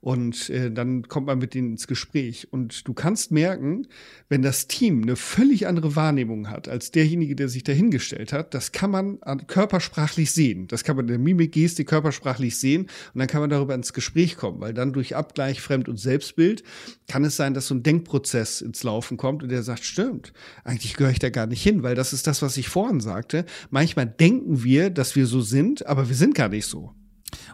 [0.00, 2.48] Und äh, dann kommt man mit denen ins Gespräch.
[2.50, 3.86] Und du kannst merken,
[4.30, 8.72] wenn das Team eine völlig andere Wahrnehmung hat als derjenige, der sich dahingestellt hat, das
[8.72, 10.68] kann man körpersprachlich sehen.
[10.68, 12.82] Das kann man in der Mimik, Gestik körpersprachlich sehen.
[13.12, 16.62] Und dann kann man darüber ins Gespräch kommen, weil dann durch Abgleich Fremd- und Selbstbild
[17.06, 20.32] kann es sein, dass so ein Denkprozess ins Laufen kommt und der sagt, stimmt,
[20.64, 23.44] eigentlich gehöre ich da gar nicht hin, weil das ist das, was ich vorhin sagte.
[23.68, 26.94] Manchmal denken wir, dass wir so sind, aber wir sind gar nicht so.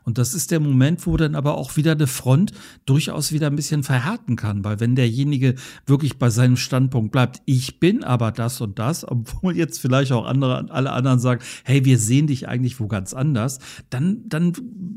[0.05, 2.53] Und das ist der Moment, wo dann aber auch wieder eine Front
[2.85, 5.55] durchaus wieder ein bisschen verhärten kann, weil wenn derjenige
[5.87, 10.27] wirklich bei seinem Standpunkt bleibt, ich bin aber das und das, obwohl jetzt vielleicht auch
[10.27, 13.59] andere, alle anderen sagen, hey, wir sehen dich eigentlich wo ganz anders,
[13.91, 14.53] dann, dann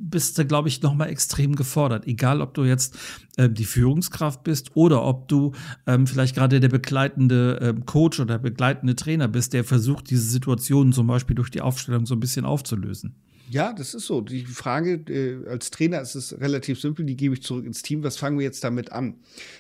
[0.10, 2.08] bist du, glaube ich, nochmal extrem gefordert.
[2.08, 2.98] Egal, ob du jetzt
[3.38, 5.54] äh, die Führungskraft bist oder ob du
[5.88, 10.94] ähm, vielleicht gerade der begleitende äh, Coach oder begleitende Trainer bist, der versucht, diese Situation
[10.94, 13.16] zum Beispiel durch die Aufstellung so ein bisschen aufzulösen.
[13.50, 14.22] Ja, das ist so.
[14.22, 18.04] Die Frage äh, als Trainer ist es relativ simpel, die gebe ich zurück ins Team.
[18.04, 19.16] Was fangen wir jetzt damit an?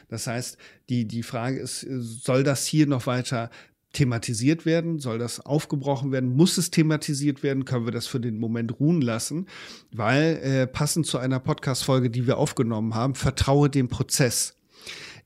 [0.10, 3.50] Das heißt, die, die Frage ist, äh, soll das hier noch weiter
[3.94, 5.00] thematisiert werden?
[5.00, 6.36] Soll das aufgebrochen werden?
[6.36, 7.66] Muss es thematisiert werden?
[7.66, 9.48] Können wir das für den Moment ruhen lassen?
[9.92, 14.56] Weil äh, passend zu einer Podcast-Folge, die wir aufgenommen haben, vertraue dem Prozess.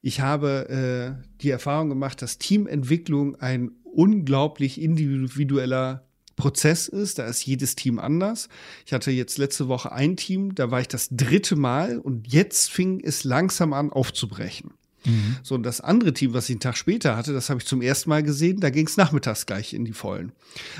[0.02, 7.20] Ich habe äh, die Erfahrung gemacht, dass Teamentwicklung ein unglaublich individueller Prozess ist.
[7.20, 8.50] Da ist jedes Team anders.
[8.86, 12.70] Ich hatte jetzt letzte Woche ein Team, da war ich das dritte Mal und jetzt
[12.70, 14.72] fing es langsam an aufzubrechen.
[15.06, 15.38] Mhm.
[15.44, 17.82] So, und das andere Team, was ich einen Tag später hatte, das habe ich zum
[17.82, 20.32] ersten Mal gesehen, da ging es nachmittags gleich in die Vollen.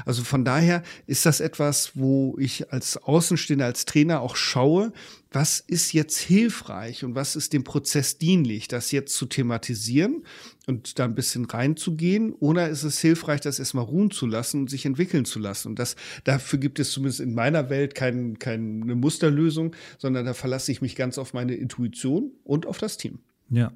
[0.06, 4.94] Also von daher ist das etwas, wo ich als Außenstehender, als Trainer auch schaue,
[5.34, 10.24] was ist jetzt hilfreich und was ist dem Prozess dienlich, das jetzt zu thematisieren
[10.68, 14.70] und da ein bisschen reinzugehen, oder ist es hilfreich, das erstmal ruhen zu lassen und
[14.70, 15.70] sich entwickeln zu lassen?
[15.70, 20.72] Und das, dafür gibt es zumindest in meiner Welt kein, keine Musterlösung, sondern da verlasse
[20.72, 23.20] ich mich ganz auf meine Intuition und auf das Team.
[23.54, 23.72] Ja.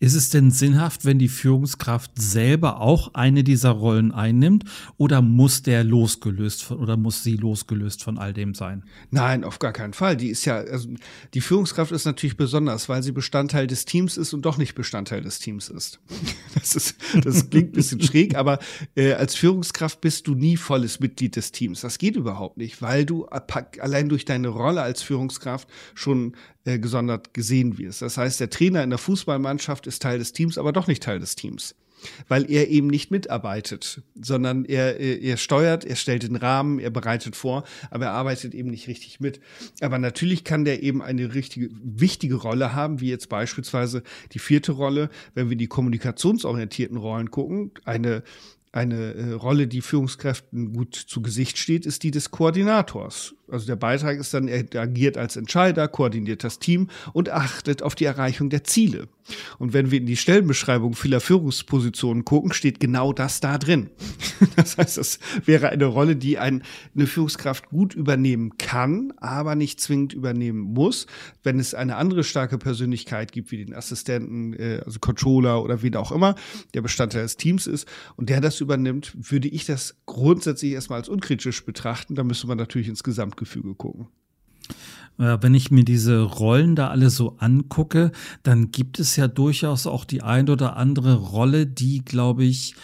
[0.00, 4.64] Ist es denn sinnhaft, wenn die Führungskraft selber auch eine dieser Rollen einnimmt
[4.98, 8.84] oder muss der losgelöst von, oder muss sie losgelöst von all dem sein?
[9.10, 10.18] Nein, auf gar keinen Fall.
[10.18, 10.90] Die ist ja, also
[11.32, 15.22] die Führungskraft ist natürlich besonders, weil sie Bestandteil des Teams ist und doch nicht Bestandteil
[15.22, 16.00] des Teams ist.
[16.54, 18.58] Das ist, das klingt ein bisschen schräg, aber
[18.94, 21.80] äh, als Führungskraft bist du nie volles Mitglied des Teams.
[21.80, 27.34] Das geht überhaupt nicht, weil du allein durch deine Rolle als Führungskraft schon äh, gesondert
[27.34, 28.02] gesehen wirst.
[28.02, 31.20] Das heißt, der Trainer in der Fußballmannschaft ist Teil des Teams, aber doch nicht Teil
[31.20, 31.74] des Teams
[32.28, 37.36] weil er eben nicht mitarbeitet, sondern er, er, steuert, er stellt den Rahmen, er bereitet
[37.36, 39.40] vor, aber er arbeitet eben nicht richtig mit.
[39.80, 44.72] Aber natürlich kann der eben eine richtige, wichtige Rolle haben, wie jetzt beispielsweise die vierte
[44.72, 48.22] Rolle, wenn wir die kommunikationsorientierten Rollen gucken, eine
[48.74, 53.34] eine äh, Rolle, die Führungskräften gut zu Gesicht steht, ist die des Koordinators.
[53.48, 57.94] Also der Beitrag ist dann, er agiert als Entscheider, koordiniert das Team und achtet auf
[57.94, 59.08] die Erreichung der Ziele.
[59.58, 63.90] Und wenn wir in die Stellenbeschreibung vieler Führungspositionen gucken, steht genau das da drin.
[64.56, 66.62] Das heißt, das wäre eine Rolle, die ein,
[66.94, 71.06] eine Führungskraft gut übernehmen kann, aber nicht zwingend übernehmen muss.
[71.42, 75.96] Wenn es eine andere starke Persönlichkeit gibt, wie den Assistenten, äh, also Controller oder wen
[75.96, 76.36] auch immer,
[76.74, 81.08] der Bestandteil des Teams ist und der das übernimmt, würde ich das grundsätzlich erstmal als
[81.08, 82.14] unkritisch betrachten.
[82.14, 84.08] Da müsste man natürlich ins Gesamtgefüge gucken.
[85.16, 88.10] Wenn ich mir diese Rollen da alle so angucke,
[88.42, 92.74] dann gibt es ja durchaus auch die ein oder andere Rolle, die, glaube ich,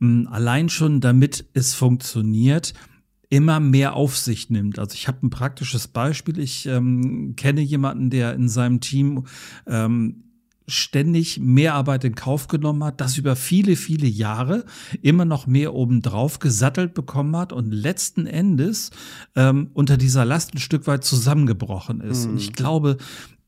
[0.00, 2.74] allein schon damit es funktioniert,
[3.28, 4.78] immer mehr auf sich nimmt.
[4.78, 6.38] Also ich habe ein praktisches Beispiel.
[6.38, 9.24] Ich ähm, kenne jemanden, der in seinem Team
[9.66, 10.29] ähm,
[10.70, 14.64] ständig mehr Arbeit in Kauf genommen hat, das über viele, viele Jahre
[15.02, 18.90] immer noch mehr obendrauf gesattelt bekommen hat und letzten Endes
[19.36, 22.24] ähm, unter dieser Last ein Stück weit zusammengebrochen ist.
[22.24, 22.32] Mhm.
[22.32, 22.96] Und ich glaube,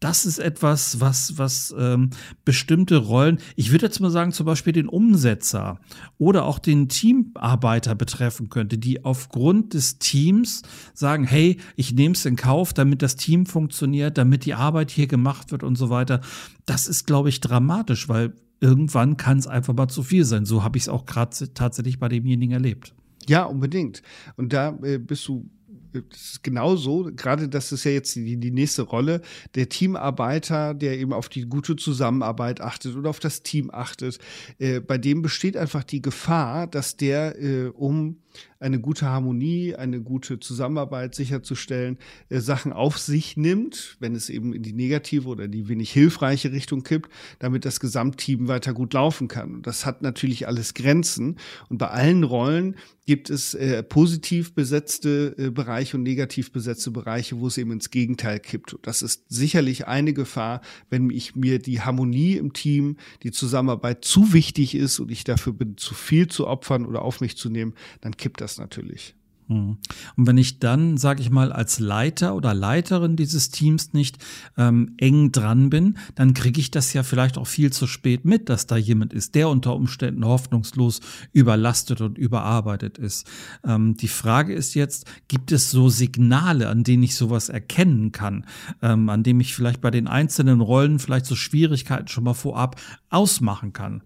[0.02, 2.10] das ist etwas, was, was ähm,
[2.44, 5.78] bestimmte Rollen, ich würde jetzt mal sagen, zum Beispiel den Umsetzer
[6.18, 10.62] oder auch den Teamarbeiter betreffen könnte, die aufgrund des Teams
[10.92, 15.06] sagen, hey, ich nehme es in Kauf, damit das Team funktioniert, damit die Arbeit hier
[15.06, 16.20] gemacht wird und so weiter.
[16.66, 20.46] Das ist, glaube ich, dramatisch, weil irgendwann kann es einfach mal zu viel sein.
[20.46, 22.92] So habe ich es auch gerade tatsächlich bei demjenigen erlebt.
[23.28, 24.02] Ja, unbedingt.
[24.36, 25.48] Und da äh, bist du
[25.92, 29.20] das ist genauso, gerade das ist ja jetzt die, die nächste Rolle,
[29.54, 34.18] der Teamarbeiter, der eben auf die gute Zusammenarbeit achtet oder auf das Team achtet,
[34.58, 38.16] äh, bei dem besteht einfach die Gefahr, dass der, äh, um
[38.60, 44.54] eine gute Harmonie, eine gute Zusammenarbeit sicherzustellen, äh, Sachen auf sich nimmt, wenn es eben
[44.54, 49.28] in die negative oder die wenig hilfreiche Richtung kippt, damit das Gesamtteam weiter gut laufen
[49.28, 49.56] kann.
[49.56, 51.36] Und das hat natürlich alles Grenzen.
[51.68, 57.38] Und bei allen Rollen gibt es äh, positiv besetzte äh, Bereiche und negativ besetzte Bereiche,
[57.38, 58.74] wo es eben ins Gegenteil kippt.
[58.74, 64.04] Und das ist sicherlich eine Gefahr, wenn ich mir die Harmonie im Team, die Zusammenarbeit
[64.04, 67.50] zu wichtig ist und ich dafür bin, zu viel zu opfern oder auf mich zu
[67.50, 69.14] nehmen, dann kippt das natürlich.
[69.52, 69.78] Hm.
[70.16, 74.18] Und wenn ich dann, sage ich mal, als Leiter oder Leiterin dieses Teams nicht
[74.56, 78.48] ähm, eng dran bin, dann kriege ich das ja vielleicht auch viel zu spät mit,
[78.48, 81.00] dass da jemand ist, der unter Umständen hoffnungslos
[81.32, 83.26] überlastet und überarbeitet ist.
[83.64, 88.46] Ähm, die Frage ist jetzt, gibt es so Signale, an denen ich sowas erkennen kann,
[88.80, 92.80] ähm, an dem ich vielleicht bei den einzelnen Rollen vielleicht so Schwierigkeiten schon mal vorab
[93.10, 94.02] ausmachen kann?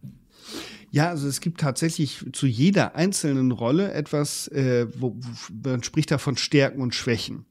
[0.90, 5.16] Ja, also es gibt tatsächlich zu jeder einzelnen Rolle etwas, äh, wo,
[5.64, 7.44] man spricht da von Stärken und Schwächen.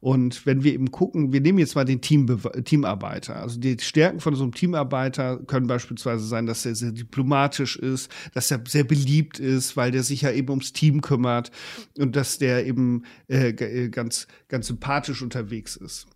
[0.00, 3.36] Und wenn wir eben gucken, wir nehmen jetzt mal den Team, Teamarbeiter.
[3.36, 8.10] Also die Stärken von so einem Teamarbeiter können beispielsweise sein, dass er sehr diplomatisch ist,
[8.32, 11.50] dass er sehr beliebt ist, weil der sich ja eben ums Team kümmert
[11.98, 16.06] und dass der eben äh, äh ganz, ganz sympathisch unterwegs ist.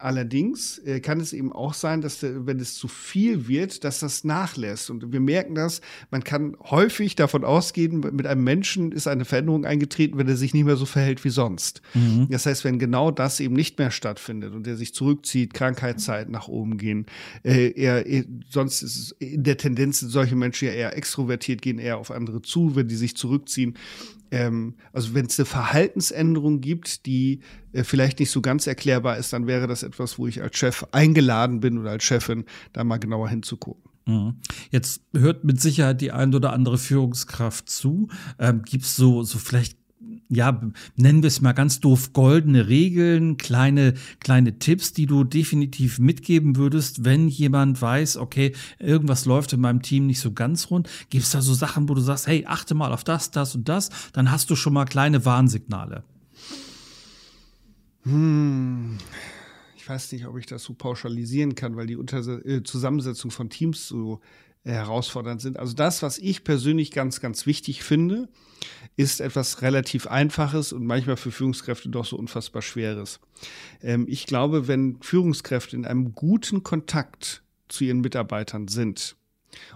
[0.00, 4.00] Allerdings äh, kann es eben auch sein, dass der, wenn es zu viel wird, dass
[4.00, 4.88] das nachlässt.
[4.88, 9.66] Und wir merken das, man kann häufig davon ausgehen, mit einem Menschen ist eine Veränderung
[9.66, 11.82] eingetreten, wenn er sich nicht mehr so verhält wie sonst.
[11.92, 12.28] Mhm.
[12.30, 16.48] Das heißt, wenn genau das eben nicht mehr stattfindet und er sich zurückzieht, Krankheitszeiten nach
[16.48, 17.04] oben gehen,
[17.42, 21.78] äh, er, er, sonst ist es in der Tendenz solche Menschen ja eher extrovertiert, gehen
[21.78, 23.76] eher auf andere zu, wenn die sich zurückziehen
[24.30, 27.40] ähm, also wenn es eine Verhaltensänderung gibt, die
[27.72, 30.86] äh, vielleicht nicht so ganz erklärbar ist, dann wäre das etwas, wo ich als Chef
[30.92, 33.90] eingeladen bin oder als Chefin da mal genauer hinzugucken.
[34.06, 34.36] Mhm.
[34.70, 38.08] Jetzt hört mit Sicherheit die ein oder andere Führungskraft zu.
[38.38, 39.79] Ähm, Gibt es so, so vielleicht
[40.30, 40.60] ja,
[40.94, 46.56] nennen wir es mal ganz doof, goldene Regeln, kleine, kleine Tipps, die du definitiv mitgeben
[46.56, 50.88] würdest, wenn jemand weiß, okay, irgendwas läuft in meinem Team nicht so ganz rund.
[51.10, 53.68] Gibt es da so Sachen, wo du sagst, hey, achte mal auf das, das und
[53.68, 56.04] das, dann hast du schon mal kleine Warnsignale.
[58.04, 58.98] Hm.
[59.76, 63.50] Ich weiß nicht, ob ich das so pauschalisieren kann, weil die Unter äh, Zusammensetzung von
[63.50, 64.20] Teams so
[64.62, 65.58] äh, herausfordernd sind.
[65.58, 68.28] Also das, was ich persönlich ganz, ganz wichtig finde,
[68.96, 73.20] ist etwas relativ Einfaches und manchmal für Führungskräfte doch so unfassbar Schweres.
[73.82, 79.16] Ähm, ich glaube, wenn Führungskräfte in einem guten Kontakt zu ihren Mitarbeitern sind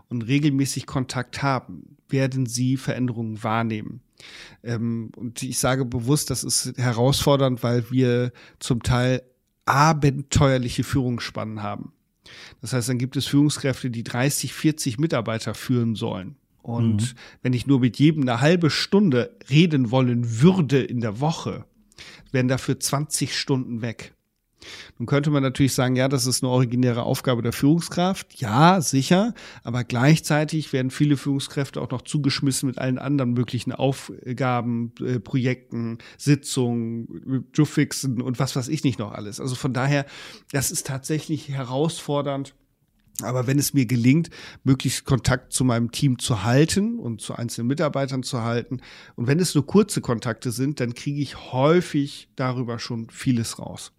[0.09, 4.03] und regelmäßig Kontakt haben, werden sie Veränderungen wahrnehmen.
[4.63, 9.23] Ähm, und ich sage bewusst, das ist herausfordernd, weil wir zum Teil
[9.65, 11.93] abenteuerliche Führungsspannen haben.
[12.61, 16.37] Das heißt, dann gibt es Führungskräfte, die 30, 40 Mitarbeiter führen sollen.
[16.65, 17.19] Und mhm.
[17.43, 21.67] wenn ich nur mit jedem eine halbe Stunde reden wollen würde in der Woche,
[22.33, 24.15] wären dafür 20 Stunden weg.
[24.99, 28.41] Nun könnte man natürlich sagen, ja, das ist eine originäre Aufgabe der Führungskraft.
[28.41, 29.35] Ja, sicher.
[29.63, 35.99] Aber gleichzeitig werden viele Führungskräfte auch noch zugeschmissen mit allen anderen möglichen Aufgaben, äh, Projekten,
[36.17, 39.39] Sitzungen, Jufixen und was weiß ich nicht noch alles.
[39.39, 40.07] Also von daher,
[40.51, 42.55] das ist tatsächlich herausfordernd.
[43.23, 44.31] Aber wenn es mir gelingt,
[44.65, 48.81] möglichst Kontakt zu meinem Team zu halten und zu einzelnen Mitarbeitern zu halten,
[49.15, 53.93] und wenn es nur kurze Kontakte sind, dann kriege ich häufig darüber schon vieles raus.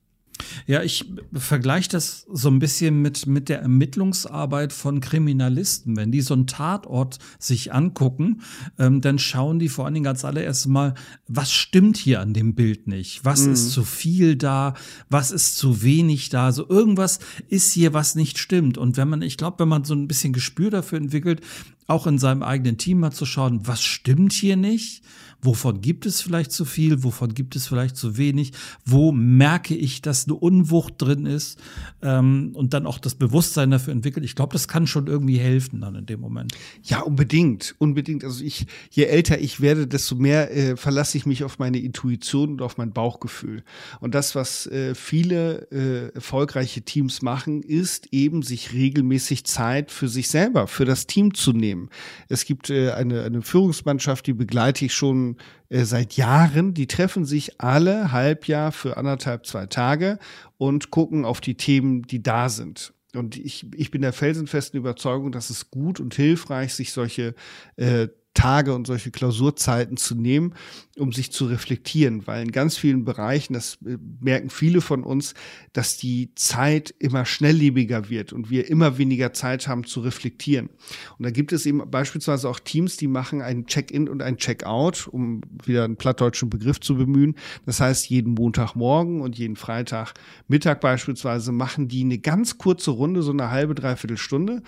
[0.67, 5.95] Ja, ich vergleiche das so ein bisschen mit, mit der Ermittlungsarbeit von Kriminalisten.
[5.95, 8.41] Wenn die so einen Tatort sich angucken,
[8.77, 10.93] ähm, dann schauen die vor allen Dingen als allererstes mal,
[11.27, 13.23] was stimmt hier an dem Bild nicht?
[13.23, 13.53] Was mhm.
[13.53, 14.73] ist zu viel da?
[15.09, 16.51] Was ist zu wenig da?
[16.51, 18.77] So irgendwas ist hier, was nicht stimmt.
[18.77, 21.41] Und wenn man, ich glaube, wenn man so ein bisschen Gespür dafür entwickelt,
[21.87, 25.03] auch in seinem eigenen Team mal zu schauen, was stimmt hier nicht?
[25.45, 27.03] Wovon gibt es vielleicht zu viel?
[27.03, 28.51] Wovon gibt es vielleicht zu wenig?
[28.83, 31.59] Wo merke ich, dass eine Unwucht drin ist?
[32.01, 34.25] Ähm, und dann auch das Bewusstsein dafür entwickelt.
[34.25, 36.53] Ich glaube, das kann schon irgendwie helfen dann in dem Moment.
[36.83, 37.75] Ja, unbedingt.
[37.77, 38.23] Unbedingt.
[38.23, 42.51] Also ich, je älter ich werde, desto mehr äh, verlasse ich mich auf meine Intuition
[42.51, 43.63] und auf mein Bauchgefühl.
[43.99, 50.07] Und das, was äh, viele äh, erfolgreiche Teams machen, ist eben sich regelmäßig Zeit für
[50.07, 51.89] sich selber, für das Team zu nehmen.
[52.29, 55.34] Es gibt äh, eine, eine Führungsmannschaft, die begleite ich schon
[55.69, 56.73] äh, seit Jahren.
[56.73, 60.19] Die treffen sich alle Halbjahr für anderthalb, zwei Tage
[60.57, 62.93] und gucken auf die Themen, die da sind.
[63.13, 67.33] Und ich, ich bin der felsenfesten Überzeugung, dass es gut und hilfreich, sich solche
[67.77, 70.53] äh, Tage und solche Klausurzeiten zu nehmen,
[70.97, 75.33] um sich zu reflektieren, weil in ganz vielen Bereichen, das äh, merken viele von uns,
[75.73, 80.69] dass die Zeit immer schnelllebiger wird und wir immer weniger Zeit haben zu reflektieren.
[81.17, 85.07] Und da gibt es eben beispielsweise auch Teams, die machen ein Check-in und ein Check-out,
[85.07, 87.35] um wieder einen plattdeutschen Begriff zu bemühen.
[87.65, 90.13] Das heißt, jeden Montagmorgen und jeden Freitag
[90.47, 94.61] Mittag beispielsweise machen die eine ganz kurze Runde, so eine halbe, dreiviertel Stunde.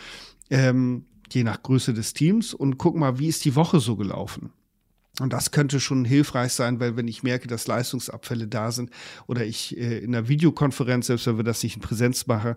[0.49, 4.51] Ähm, je nach Größe des Teams und guck mal, wie ist die Woche so gelaufen.
[5.19, 8.91] Und das könnte schon hilfreich sein, weil wenn ich merke, dass Leistungsabfälle da sind
[9.25, 12.55] oder ich äh, in einer Videokonferenz, selbst wenn wir das nicht in Präsenz mache,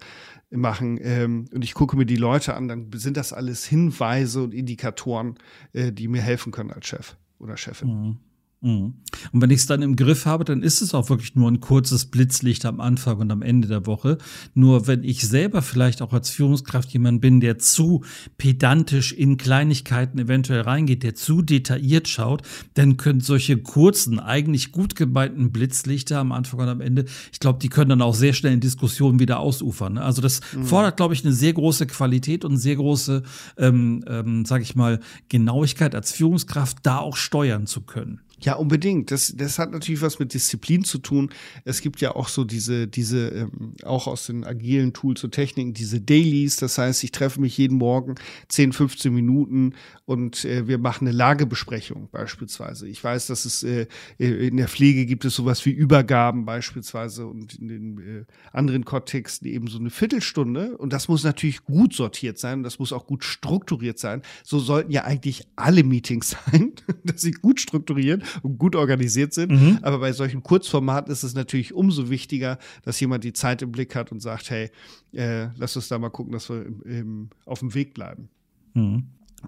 [0.51, 4.53] machen ähm, und ich gucke mir die Leute an, dann sind das alles Hinweise und
[4.53, 5.37] Indikatoren,
[5.73, 7.89] äh, die mir helfen können als Chef oder Chefin.
[7.89, 8.17] Mhm.
[8.63, 8.95] Mhm.
[9.33, 11.61] Und wenn ich es dann im Griff habe, dann ist es auch wirklich nur ein
[11.61, 14.19] kurzes Blitzlicht am Anfang und am Ende der Woche.
[14.55, 18.05] Nur wenn ich selber vielleicht auch als Führungskraft jemand bin, der zu
[18.37, 22.43] pedantisch in Kleinigkeiten eventuell reingeht, der zu detailliert schaut,
[22.75, 27.61] dann können solche kurzen, eigentlich gut gemeinten Blitzlichter am Anfang und am Ende, ich glaube,
[27.61, 29.95] die können dann auch sehr schnell in Diskussionen wieder ausufern.
[29.95, 30.03] Ne?
[30.03, 30.65] Also das mhm.
[30.65, 33.23] fordert, glaube ich, eine sehr große Qualität und sehr große,
[33.57, 35.01] ähm, ähm, sage ich mal,
[35.31, 38.21] Genauigkeit als Führungskraft, da auch steuern zu können.
[38.43, 39.11] Ja, unbedingt.
[39.11, 41.31] Das, das hat natürlich was mit Disziplin zu tun.
[41.65, 45.75] Es gibt ja auch so diese, diese, ähm, auch aus den agilen Tools und Techniken,
[45.75, 46.57] diese Dailies.
[46.57, 48.15] Das heißt, ich treffe mich jeden Morgen
[48.49, 49.75] 10, 15 Minuten
[50.07, 52.89] und äh, wir machen eine Lagebesprechung beispielsweise.
[52.89, 53.87] Ich weiß, dass es äh,
[54.17, 59.49] in der Pflege gibt es sowas wie Übergaben beispielsweise und in den äh, anderen Kontexten
[59.49, 60.79] eben so eine Viertelstunde.
[60.79, 62.63] Und das muss natürlich gut sortiert sein.
[62.63, 64.23] Das muss auch gut strukturiert sein.
[64.45, 66.73] So sollten ja eigentlich alle Meetings sein,
[67.05, 69.53] dass sie gut strukturiert und gut organisiert sind.
[69.53, 69.79] Mhm.
[69.83, 73.95] Aber bei solchen Kurzformaten ist es natürlich umso wichtiger, dass jemand die Zeit im Blick
[73.95, 74.71] hat und sagt, hey,
[75.13, 78.29] äh, lass uns da mal gucken, dass wir im, im, auf dem Weg bleiben.
[78.75, 79.05] Mhm.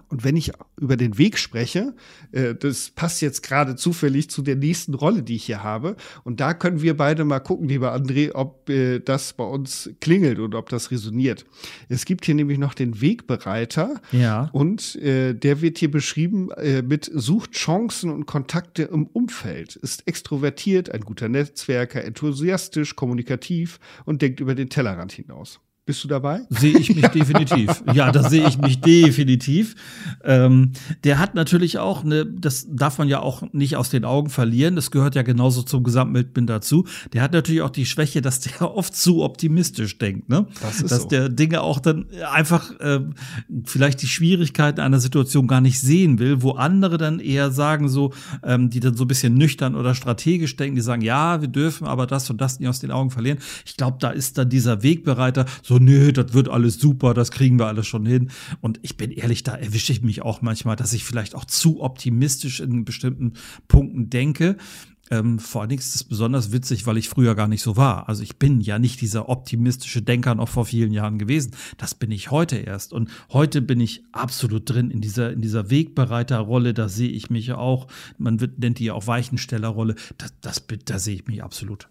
[0.09, 1.95] Und wenn ich über den Weg spreche,
[2.32, 5.97] äh, das passt jetzt gerade zufällig zu der nächsten Rolle, die ich hier habe.
[6.24, 10.38] Und da können wir beide mal gucken, lieber André, ob äh, das bei uns klingelt
[10.38, 11.45] und ob das resoniert.
[11.88, 14.01] Es gibt hier nämlich noch den Wegbereiter.
[14.12, 14.51] Ja.
[14.53, 16.51] Und äh, der wird hier beschrieben
[16.84, 24.22] mit sucht Chancen und Kontakte im Umfeld, ist extrovertiert, ein guter Netzwerker, enthusiastisch, kommunikativ und
[24.22, 25.61] denkt über den Tellerrand hinaus.
[25.84, 26.42] Bist du dabei?
[26.48, 27.82] Sehe ich mich definitiv.
[27.92, 29.74] Ja, da sehe ich mich definitiv.
[30.22, 30.70] Ähm,
[31.02, 34.76] der hat natürlich auch eine, das darf man ja auch nicht aus den Augen verlieren.
[34.76, 36.86] Das gehört ja genauso zum Gesamtbild dazu.
[37.12, 40.46] Der hat natürlich auch die Schwäche, dass der oft zu optimistisch denkt, ne?
[40.60, 41.08] Das ist dass so.
[41.08, 43.00] der Dinge auch dann einfach äh,
[43.64, 48.12] vielleicht die Schwierigkeiten einer Situation gar nicht sehen will, wo andere dann eher sagen so,
[48.44, 51.88] ähm, die dann so ein bisschen nüchtern oder strategisch denken, die sagen, ja, wir dürfen
[51.88, 53.38] aber das und das nicht aus den Augen verlieren.
[53.66, 57.30] Ich glaube, da ist dann dieser Wegbereiter so so, nö, das wird alles super, das
[57.30, 58.30] kriegen wir alles schon hin.
[58.60, 61.80] Und ich bin ehrlich, da erwische ich mich auch manchmal, dass ich vielleicht auch zu
[61.82, 63.34] optimistisch in bestimmten
[63.68, 64.56] Punkten denke.
[65.10, 68.08] Ähm, vor allen Dingen ist es besonders witzig, weil ich früher gar nicht so war.
[68.08, 71.52] Also ich bin ja nicht dieser optimistische Denker noch vor vielen Jahren gewesen.
[71.76, 72.92] Das bin ich heute erst.
[72.92, 76.74] Und heute bin ich absolut drin in dieser, in dieser Wegbereiterrolle.
[76.74, 77.88] Da sehe ich mich auch.
[78.18, 79.96] Man wird, nennt die ja auch Weichenstellerrolle.
[80.18, 81.88] Das, das, da sehe ich mich absolut.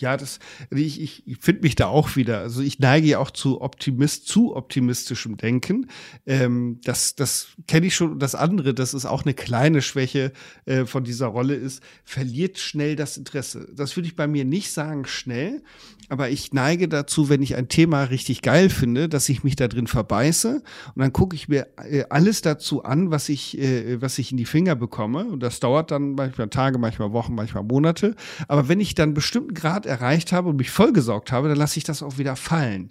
[0.00, 0.40] Ja, das,
[0.70, 2.40] ich, ich, ich finde mich da auch wieder.
[2.40, 5.88] Also ich neige ja auch zu Optimist, zu optimistischem Denken.
[6.26, 8.18] Ähm, das das kenne ich schon.
[8.18, 10.32] Das andere, das ist auch eine kleine Schwäche
[10.66, 13.68] äh, von dieser Rolle ist, verliert schnell das Interesse.
[13.74, 15.62] Das würde ich bei mir nicht sagen schnell,
[16.08, 19.68] aber ich neige dazu, wenn ich ein Thema richtig geil finde, dass ich mich da
[19.68, 20.62] drin verbeiße
[20.94, 24.36] und dann gucke ich mir äh, alles dazu an, was ich, äh, was ich in
[24.36, 25.24] die Finger bekomme.
[25.24, 28.14] Und das dauert dann manchmal Tage, manchmal Wochen, manchmal Monate.
[28.48, 31.78] Aber wenn ich dann einen bestimmten Grad erreicht habe und mich vollgesaugt habe, dann lasse
[31.78, 32.90] ich das auch wieder fallen.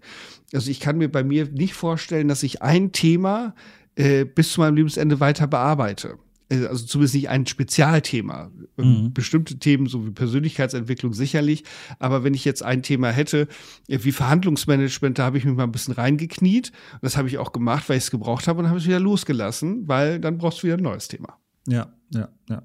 [0.54, 3.56] Also ich kann mir bei mir nicht vorstellen, dass ich ein Thema
[3.96, 6.18] äh, bis zu meinem Lebensende weiter bearbeite.
[6.54, 8.52] Äh, also zumindest nicht ein Spezialthema.
[8.78, 9.14] Ähm, mhm.
[9.14, 11.64] Bestimmte Themen, so wie Persönlichkeitsentwicklung sicherlich.
[12.00, 13.48] Aber wenn ich jetzt ein Thema hätte,
[13.88, 16.72] äh, wie Verhandlungsmanagement, da habe ich mich mal ein bisschen reingekniet.
[16.94, 19.00] Und das habe ich auch gemacht, weil ich es gebraucht habe und habe es wieder
[19.00, 21.38] losgelassen, weil dann brauchst du wieder ein neues Thema.
[21.68, 22.62] Ja, ja, ja.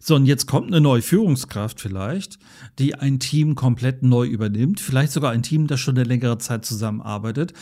[0.00, 2.38] So, und jetzt kommt eine neue Führungskraft vielleicht,
[2.80, 6.64] die ein Team komplett neu übernimmt, vielleicht sogar ein Team, das schon eine längere Zeit
[6.64, 7.52] zusammenarbeitet.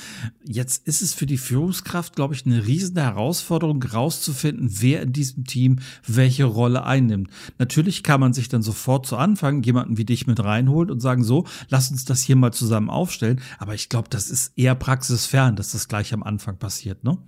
[0.44, 5.44] Jetzt ist es für die Führungskraft, glaube ich, eine riesige Herausforderung, herauszufinden, wer in diesem
[5.44, 7.30] Team welche Rolle einnimmt.
[7.58, 11.22] Natürlich kann man sich dann sofort zu Anfang jemanden wie dich mit reinholen und sagen,
[11.22, 13.42] so, lass uns das hier mal zusammen aufstellen.
[13.58, 17.18] Aber ich glaube, das ist eher praxisfern, dass das gleich am Anfang passiert, ne?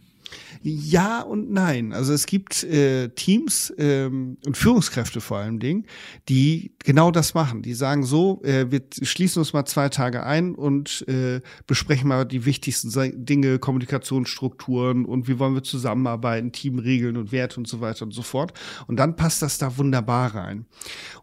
[0.62, 1.92] Ja und nein.
[1.92, 5.86] Also es gibt äh, Teams ähm, und Führungskräfte vor allem Dingen,
[6.28, 7.62] die genau das machen.
[7.62, 12.24] Die sagen so, äh, wir schließen uns mal zwei Tage ein und äh, besprechen mal
[12.24, 12.90] die wichtigsten
[13.24, 18.22] Dinge, Kommunikationsstrukturen und wie wollen wir zusammenarbeiten, Teamregeln und Werte und so weiter und so
[18.22, 18.52] fort.
[18.86, 20.66] Und dann passt das da wunderbar rein.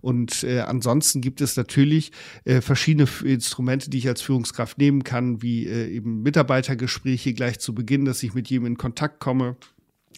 [0.01, 2.11] Und äh, ansonsten gibt es natürlich
[2.45, 7.73] äh, verschiedene Instrumente, die ich als Führungskraft nehmen kann, wie äh, eben Mitarbeitergespräche gleich zu
[7.73, 9.57] Beginn, dass ich mit jedem in Kontakt komme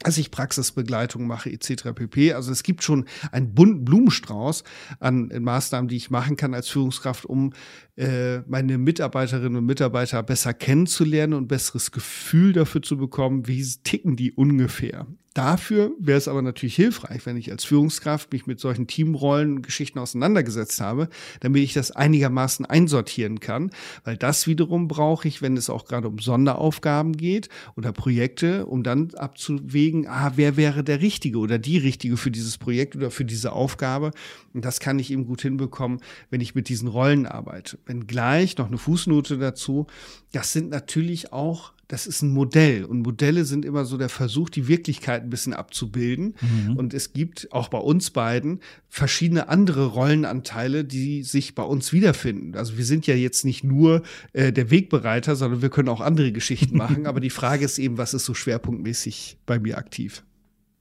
[0.03, 1.93] dass ich Praxisbegleitung mache etc.
[1.95, 2.33] pp.
[2.33, 4.63] Also es gibt schon einen bunten Blumenstrauß
[4.99, 7.53] an Maßnahmen, die ich machen kann als Führungskraft, um
[7.95, 14.15] äh, meine Mitarbeiterinnen und Mitarbeiter besser kennenzulernen und besseres Gefühl dafür zu bekommen, wie ticken
[14.15, 15.07] die ungefähr.
[15.37, 19.61] Dafür wäre es aber natürlich hilfreich, wenn ich als Führungskraft mich mit solchen Teamrollen und
[19.61, 21.09] Geschichten auseinandergesetzt habe,
[21.41, 23.69] damit ich das einigermaßen einsortieren kann,
[24.03, 28.81] weil das wiederum brauche ich, wenn es auch gerade um Sonderaufgaben geht oder Projekte, um
[28.81, 33.23] dann abzuwägen, ah, wer wäre der Richtige oder die Richtige für dieses Projekt oder für
[33.23, 34.13] diese Aufgabe.
[34.55, 35.99] Und das kann ich eben gut hinbekommen,
[36.31, 37.77] wenn ich mit diesen Rollen arbeite.
[37.85, 39.85] Wenn gleich noch eine Fußnote dazu,
[40.31, 44.49] das sind natürlich auch das ist ein Modell und Modelle sind immer so der Versuch,
[44.49, 46.35] die Wirklichkeit ein bisschen abzubilden.
[46.41, 46.75] Mhm.
[46.75, 48.59] Und es gibt auch bei uns beiden
[48.89, 52.55] verschiedene andere Rollenanteile, die sich bei uns wiederfinden.
[52.55, 56.33] Also wir sind ja jetzt nicht nur äh, der Wegbereiter, sondern wir können auch andere
[56.33, 57.07] Geschichten machen.
[57.07, 60.23] Aber die Frage ist eben, was ist so schwerpunktmäßig bei mir aktiv?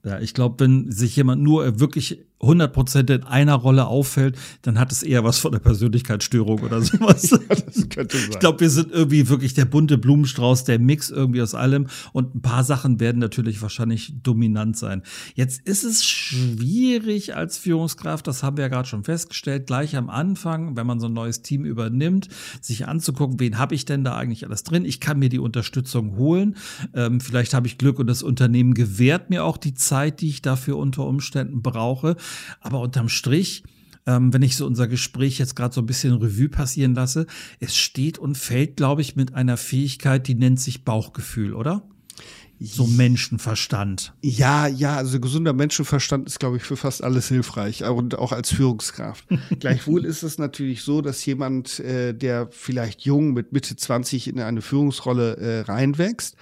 [0.04, 4.93] Ja, ich glaube, wenn sich jemand nur wirklich 100% in einer Rolle auffällt, dann hat
[4.93, 7.30] es eher was von der Persönlichkeitsstörung oder sowas.
[7.30, 8.30] ja, das könnte sein.
[8.30, 12.34] Ich glaube, wir sind irgendwie wirklich der bunte Blumenstrauß, der Mix irgendwie aus allem und
[12.34, 15.03] ein paar Sachen werden natürlich wahrscheinlich dominant sein.
[15.34, 20.11] Jetzt ist es schwierig als Führungskraft, das haben wir ja gerade schon festgestellt, gleich am
[20.11, 22.28] Anfang, wenn man so ein neues Team übernimmt,
[22.61, 24.84] sich anzugucken, wen habe ich denn da eigentlich alles drin?
[24.84, 26.57] Ich kann mir die Unterstützung holen.
[26.95, 30.43] Ähm, vielleicht habe ich Glück und das Unternehmen gewährt mir auch die Zeit, die ich
[30.43, 32.16] dafür unter Umständen brauche.
[32.61, 33.62] Aber unterm Strich,
[34.07, 37.26] ähm, wenn ich so unser Gespräch jetzt gerade so ein bisschen Revue passieren lasse,
[37.61, 41.82] es steht und fällt, glaube ich, mit einer Fähigkeit, die nennt sich Bauchgefühl, oder?
[42.59, 44.14] So Menschenverstand.
[44.22, 48.51] Ja, ja, also gesunder Menschenverstand ist, glaube ich, für fast alles hilfreich und auch als
[48.51, 49.26] Führungskraft.
[49.61, 54.41] Gleichwohl ist es natürlich so, dass jemand, äh, der vielleicht jung mit Mitte 20 in
[54.41, 56.37] eine Führungsrolle äh, reinwächst,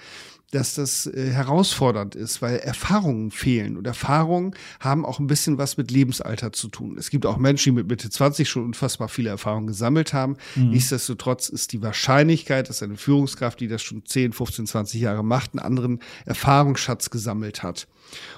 [0.51, 3.77] dass das äh, herausfordernd ist, weil Erfahrungen fehlen.
[3.77, 6.97] Und Erfahrungen haben auch ein bisschen was mit Lebensalter zu tun.
[6.97, 10.37] Es gibt auch Menschen, die mit Mitte 20 schon unfassbar viele Erfahrungen gesammelt haben.
[10.55, 10.69] Mhm.
[10.69, 15.53] Nichtsdestotrotz ist die Wahrscheinlichkeit, dass eine Führungskraft, die das schon 10, 15, 20 Jahre macht,
[15.53, 17.87] einen anderen Erfahrungsschatz gesammelt hat.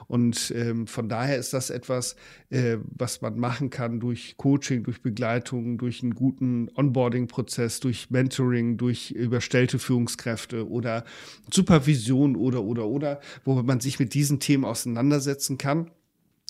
[0.08, 2.16] Und ähm, von daher ist das etwas,
[2.50, 8.78] äh, was man machen kann durch Coaching, durch Begleitung, durch einen guten Onboarding-Prozess, durch Mentoring,
[8.78, 11.04] durch überstellte Führungskräfte oder
[11.52, 15.92] Supervision oder, oder, oder, wo man sich mit diesen Themen auseinandersetzen kann.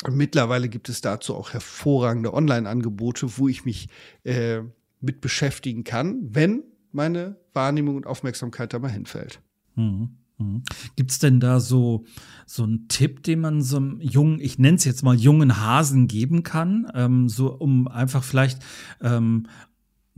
[0.04, 3.90] Und mittlerweile gibt es dazu auch hervorragende Online-Angebote, wo ich mich
[4.24, 4.62] äh,
[5.02, 9.42] mit beschäftigen kann, wenn meine Wahrnehmung und Aufmerksamkeit da mal hinfällt.
[9.76, 10.17] Mhm.
[10.38, 10.64] Mhm.
[10.96, 12.06] Gibt es denn da so,
[12.46, 16.08] so einen Tipp, den man so einem jungen, ich nenne es jetzt mal jungen Hasen
[16.08, 18.60] geben kann, ähm, so um einfach vielleicht
[19.02, 19.48] ähm,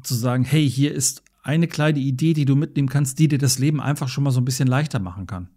[0.04, 3.60] zu sagen, hey, hier ist eine kleine Idee, die du mitnehmen kannst, die dir das
[3.60, 5.50] Leben einfach schon mal so ein bisschen leichter machen kann?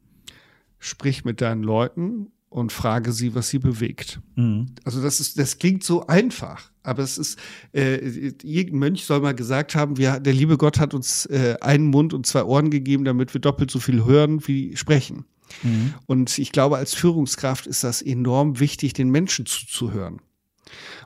[0.78, 4.20] Sprich mit deinen Leuten und frage sie, was sie bewegt.
[4.36, 4.74] Mhm.
[4.84, 7.38] Also das ist, das klingt so einfach, aber es ist,
[7.72, 7.96] äh,
[8.42, 12.14] irgendein Mönch soll mal gesagt haben, wir, der liebe Gott hat uns äh, einen Mund
[12.14, 15.24] und zwei Ohren gegeben, damit wir doppelt so viel hören wie sprechen.
[15.62, 15.94] Mhm.
[16.06, 20.20] Und ich glaube, als Führungskraft ist das enorm wichtig, den Menschen zuzuhören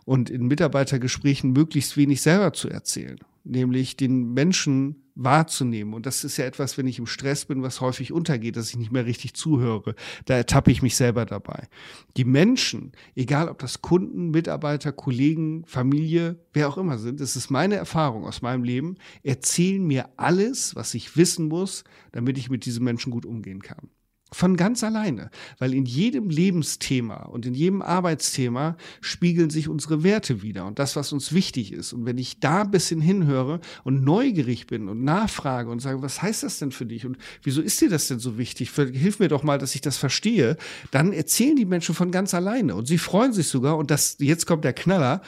[0.04, 5.94] und in Mitarbeitergesprächen möglichst wenig selber zu erzählen, nämlich den Menschen wahrzunehmen.
[5.94, 8.76] Und das ist ja etwas, wenn ich im Stress bin, was häufig untergeht, dass ich
[8.76, 9.94] nicht mehr richtig zuhöre.
[10.26, 11.68] Da ertappe ich mich selber dabei.
[12.16, 17.50] Die Menschen, egal ob das Kunden, Mitarbeiter, Kollegen, Familie, wer auch immer sind, das ist
[17.50, 22.66] meine Erfahrung aus meinem Leben, erzählen mir alles, was ich wissen muss, damit ich mit
[22.66, 23.88] diesen Menschen gut umgehen kann.
[24.32, 30.42] Von ganz alleine, weil in jedem Lebensthema und in jedem Arbeitsthema spiegeln sich unsere Werte
[30.42, 31.92] wieder und das, was uns wichtig ist.
[31.92, 36.22] Und wenn ich da ein bisschen hinhöre und neugierig bin und nachfrage und sage, was
[36.22, 38.72] heißt das denn für dich und wieso ist dir das denn so wichtig?
[38.72, 40.56] Hilf mir doch mal, dass ich das verstehe.
[40.90, 44.44] Dann erzählen die Menschen von ganz alleine und sie freuen sich sogar und das, jetzt
[44.44, 45.22] kommt der Knaller,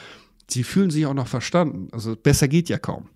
[0.48, 1.86] sie fühlen sich auch noch verstanden.
[1.92, 3.08] Also besser geht ja kaum.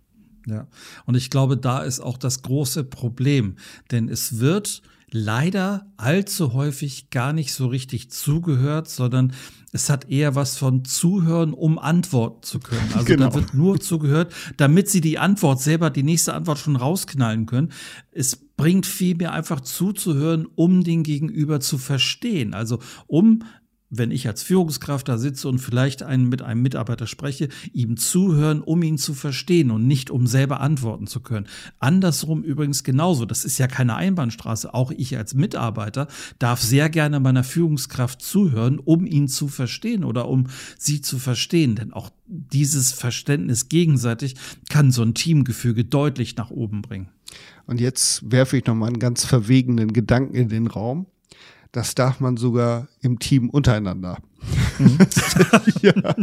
[0.46, 0.68] Ja,
[1.06, 3.56] und ich glaube, da ist auch das große Problem,
[3.90, 9.32] denn es wird leider allzu häufig gar nicht so richtig zugehört, sondern
[9.70, 12.90] es hat eher was von Zuhören, um antworten zu können.
[12.94, 13.28] Also genau.
[13.28, 17.72] da wird nur zugehört, damit sie die Antwort selber, die nächste Antwort schon rausknallen können.
[18.10, 22.52] Es bringt vielmehr einfach zuzuhören, um den Gegenüber zu verstehen.
[22.52, 23.44] Also um
[23.94, 28.62] wenn ich als Führungskraft da sitze und vielleicht einen, mit einem Mitarbeiter spreche, ihm zuhören,
[28.62, 31.46] um ihn zu verstehen und nicht um selber antworten zu können.
[31.78, 33.26] Andersrum übrigens genauso.
[33.26, 34.72] Das ist ja keine Einbahnstraße.
[34.72, 40.26] Auch ich als Mitarbeiter darf sehr gerne meiner Führungskraft zuhören, um ihn zu verstehen oder
[40.26, 40.46] um
[40.78, 41.76] sie zu verstehen.
[41.76, 44.36] Denn auch dieses Verständnis gegenseitig
[44.70, 47.08] kann so ein Teamgefüge deutlich nach oben bringen.
[47.66, 51.06] Und jetzt werfe ich nochmal einen ganz verwegenen Gedanken in den Raum
[51.72, 54.18] das darf man sogar im Team untereinander.
[54.78, 54.98] Mhm.
[55.82, 56.14] ja.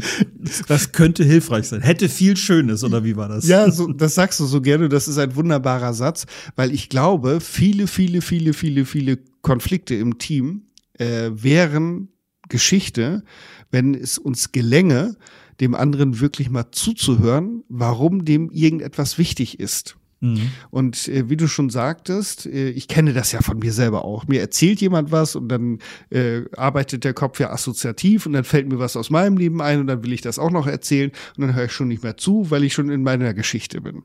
[0.67, 1.81] Das könnte hilfreich sein.
[1.81, 3.47] Hätte viel Schönes, oder wie war das?
[3.47, 4.89] Ja, so, das sagst du so gerne.
[4.89, 10.19] Das ist ein wunderbarer Satz, weil ich glaube, viele, viele, viele, viele, viele Konflikte im
[10.19, 12.09] Team äh, wären
[12.47, 13.23] Geschichte,
[13.71, 15.15] wenn es uns gelänge,
[15.59, 19.98] dem anderen wirklich mal zuzuhören, warum dem irgendetwas wichtig ist.
[20.21, 20.51] Mhm.
[20.69, 24.27] Und äh, wie du schon sagtest, äh, ich kenne das ja von mir selber auch.
[24.27, 28.67] Mir erzählt jemand was und dann äh, arbeitet der Kopf ja assoziativ und dann fällt
[28.67, 31.47] mir was aus meinem Leben ein und dann will ich das auch noch erzählen und
[31.47, 34.03] dann höre ich schon nicht mehr zu, weil ich schon in meiner Geschichte bin.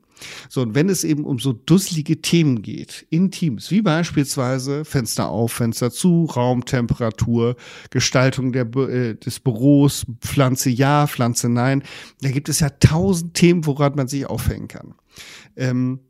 [0.49, 5.29] So, und wenn es eben um so dusselige Themen geht, in Teams, wie beispielsweise Fenster
[5.29, 7.57] auf, Fenster zu, Raumtemperatur,
[7.91, 11.83] Gestaltung der, äh, des Büros, Pflanze ja, Pflanze nein,
[12.21, 14.95] da gibt es ja tausend Themen, woran man sich aufhängen kann.
[15.57, 16.01] Ähm,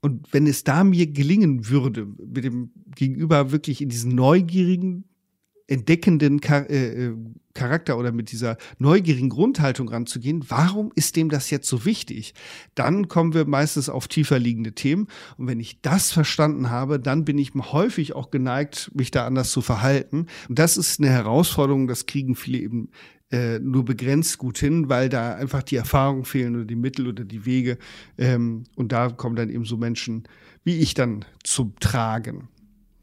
[0.00, 5.04] und wenn es da mir gelingen würde, mit dem Gegenüber wirklich in diesen neugierigen,
[5.66, 7.16] entdeckenden Char äh, äh,
[7.54, 12.34] Charakter oder mit dieser neugierigen Grundhaltung ranzugehen, warum ist dem das jetzt so wichtig?
[12.74, 15.08] Dann kommen wir meistens auf tiefer liegende Themen.
[15.36, 19.50] Und wenn ich das verstanden habe, dann bin ich häufig auch geneigt, mich da anders
[19.50, 20.26] zu verhalten.
[20.48, 22.90] Und das ist eine Herausforderung, das kriegen viele eben
[23.30, 27.24] äh, nur begrenzt gut hin, weil da einfach die Erfahrungen fehlen oder die Mittel oder
[27.24, 27.78] die Wege.
[28.18, 30.24] Ähm, und da kommen dann eben so Menschen
[30.64, 32.48] wie ich dann zum Tragen.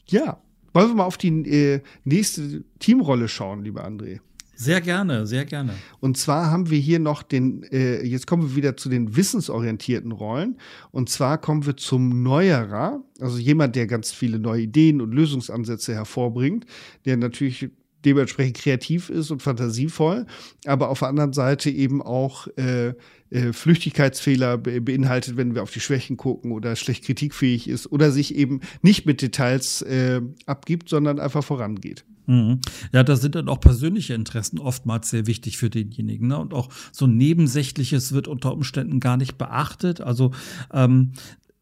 [0.07, 0.41] Ja,
[0.73, 4.19] wollen wir mal auf die äh, nächste Teamrolle schauen, lieber André?
[4.55, 5.73] Sehr gerne, sehr gerne.
[5.99, 10.11] Und zwar haben wir hier noch den, äh, jetzt kommen wir wieder zu den wissensorientierten
[10.11, 10.57] Rollen.
[10.89, 15.93] Und zwar kommen wir zum Neuerer, also jemand, der ganz viele neue Ideen und Lösungsansätze
[15.93, 16.65] hervorbringt,
[17.05, 17.69] der natürlich
[18.07, 20.25] dementsprechend kreativ ist und fantasievoll,
[20.65, 22.93] aber auf der anderen Seite eben auch äh,
[23.29, 28.11] äh, Flüchtigkeitsfehler be beinhaltet, wenn wir auf die Schwächen gucken oder schlecht kritikfähig ist oder
[28.11, 32.05] sich eben nicht mit Details äh, abgibt, sondern einfach vorangeht.
[32.27, 32.59] Mhm.
[32.93, 36.29] Ja, da sind dann auch persönliche Interessen oftmals sehr wichtig für denjenigen.
[36.29, 36.37] Ne?
[36.37, 39.99] Und auch so Nebensächliches wird unter Umständen gar nicht beachtet.
[39.99, 40.31] Also
[40.73, 41.11] ähm,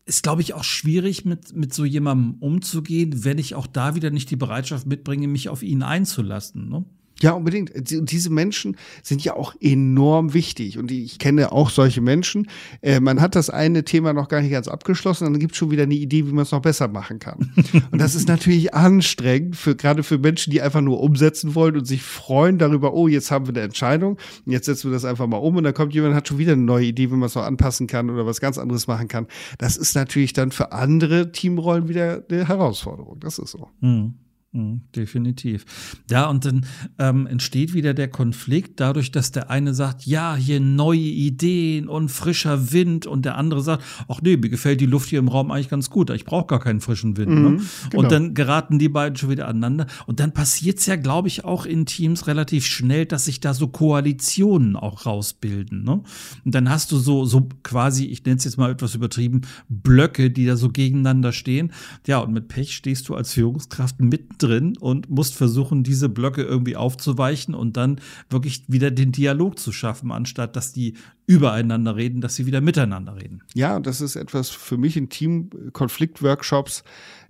[0.06, 4.12] ist, glaube ich, auch schwierig, mit, mit so jemandem umzugehen, wenn ich auch da wieder
[4.12, 6.70] nicht die Bereitschaft mitbringe, mich auf ihn einzulassen.
[6.70, 6.86] Ne?
[7.22, 7.72] Ja, unbedingt.
[7.76, 10.78] Diese Menschen sind ja auch enorm wichtig.
[10.78, 12.50] Und ich kenne auch solche Menschen.
[12.82, 15.72] Äh, man hat das eine Thema noch gar nicht ganz abgeschlossen, dann gibt es schon
[15.72, 17.54] wieder eine Idee, wie man es noch besser machen kann.
[17.92, 21.86] und das ist natürlich anstrengend, für, gerade für Menschen, die einfach nur umsetzen wollen und
[21.86, 25.38] sich freuen darüber, oh, jetzt haben wir eine Entscheidung, jetzt setzen wir das einfach mal
[25.38, 27.36] um und dann kommt jemand und hat schon wieder eine neue Idee, wie man es
[27.36, 29.28] noch anpassen kann oder was ganz anderes machen kann.
[29.58, 33.20] Das ist natürlich dann für andere Teamrollen wieder eine Herausforderung.
[33.20, 33.70] Das ist so.
[33.80, 34.16] Mhm.
[34.56, 35.66] Mhm, definitiv.
[36.10, 36.66] Ja, und dann
[36.98, 42.08] ähm, entsteht wieder der Konflikt dadurch, dass der eine sagt, ja, hier neue Ideen und
[42.08, 45.52] frischer Wind und der andere sagt, ach nee, mir gefällt die Luft hier im Raum
[45.52, 47.32] eigentlich ganz gut, ich brauche gar keinen frischen Wind.
[47.32, 47.36] Ne?
[47.36, 47.62] Mhm, ne?
[47.90, 48.04] genau.
[48.04, 49.88] Und dann geraten die beiden schon wieder aneinander.
[50.06, 53.54] Und dann passiert es ja, glaube ich, auch in Teams relativ schnell, dass sich da
[53.54, 55.84] so Koalitionen auch rausbilden.
[55.84, 56.02] Ne?
[56.46, 60.32] Und dann hast du so, so quasi, ich nenne es jetzt mal etwas übertrieben, Blöcke,
[60.32, 61.74] die da so gegeneinander stehen.
[62.08, 66.44] Ja, und mit Pech stehst du als Führungskraft mittendrin drin und musst versuchen, diese Blöcke
[66.44, 70.96] irgendwie aufzuweichen und dann wirklich wieder den Dialog zu schaffen, anstatt dass die
[71.28, 73.42] übereinander reden, dass sie wieder miteinander reden.
[73.56, 76.84] Ja, das ist etwas für mich in Team-Konflikt-Workshops,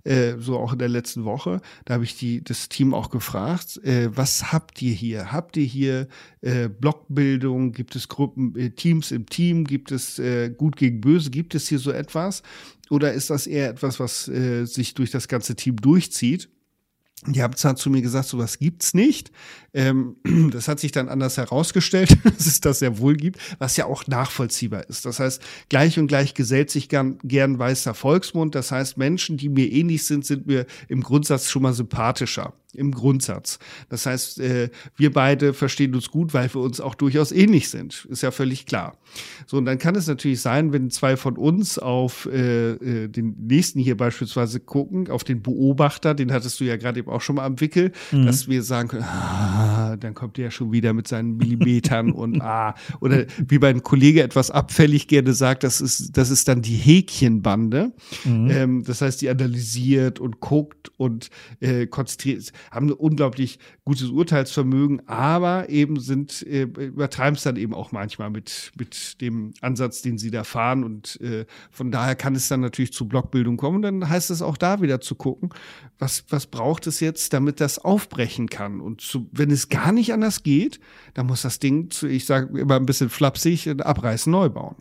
[0.04, 1.60] äh, so auch in der letzten Woche.
[1.86, 5.32] Da habe ich die, das Team auch gefragt, äh, was habt ihr hier?
[5.32, 6.08] Habt ihr hier
[6.42, 7.72] äh, Blockbildung?
[7.72, 9.64] Gibt es Gruppen, äh, Teams im Team?
[9.64, 11.30] Gibt es äh, Gut gegen Böse?
[11.30, 12.42] Gibt es hier so etwas?
[12.90, 16.48] Oder ist das eher etwas, was äh, sich durch das ganze Team durchzieht?
[17.26, 19.30] Die haben zwar zu mir gesagt, sowas gibt's nicht.
[19.76, 20.16] Ähm,
[20.52, 24.06] das hat sich dann anders herausgestellt, dass es das sehr wohl gibt, was ja auch
[24.06, 25.04] nachvollziehbar ist.
[25.04, 28.54] Das heißt, gleich und gleich gesellt sich gern, gern weißer Volksmund.
[28.54, 32.54] Das heißt, Menschen, die mir ähnlich sind, sind mir im Grundsatz schon mal sympathischer.
[32.72, 33.58] im Grundsatz.
[33.88, 38.06] Das heißt, äh, wir beide verstehen uns gut, weil wir uns auch durchaus ähnlich sind.
[38.10, 38.98] Ist ja völlig klar.
[39.46, 43.34] So, und dann kann es natürlich sein, wenn zwei von uns auf äh, äh, den
[43.46, 47.36] nächsten hier beispielsweise gucken, auf den Beobachter, den hattest du ja gerade eben auch schon
[47.36, 48.26] mal am Wickel, mhm.
[48.26, 49.62] dass wir sagen können, ah,
[49.96, 54.50] dann kommt der schon wieder mit seinen Millimetern und ah, oder wie mein Kollege etwas
[54.50, 57.92] abfällig gerne sagt, das ist, das ist dann die Häkchenbande.
[58.24, 58.50] Mhm.
[58.50, 65.08] Ähm, das heißt, die analysiert und guckt und äh, konzentriert, haben ein unglaublich gutes Urteilsvermögen,
[65.08, 70.18] aber eben sind, äh, übertreiben es dann eben auch manchmal mit, mit dem Ansatz, den
[70.18, 70.84] sie da fahren.
[70.84, 73.76] Und äh, von daher kann es dann natürlich zu Blockbildung kommen.
[73.76, 75.50] Und dann heißt es auch da wieder zu gucken,
[75.98, 78.80] was, was braucht es jetzt, damit das aufbrechen kann.
[78.80, 80.80] Und zu, wenn es gar nicht anders geht,
[81.14, 84.76] dann muss das Ding, zu, ich sage immer ein bisschen flapsig, abreißen, neu bauen.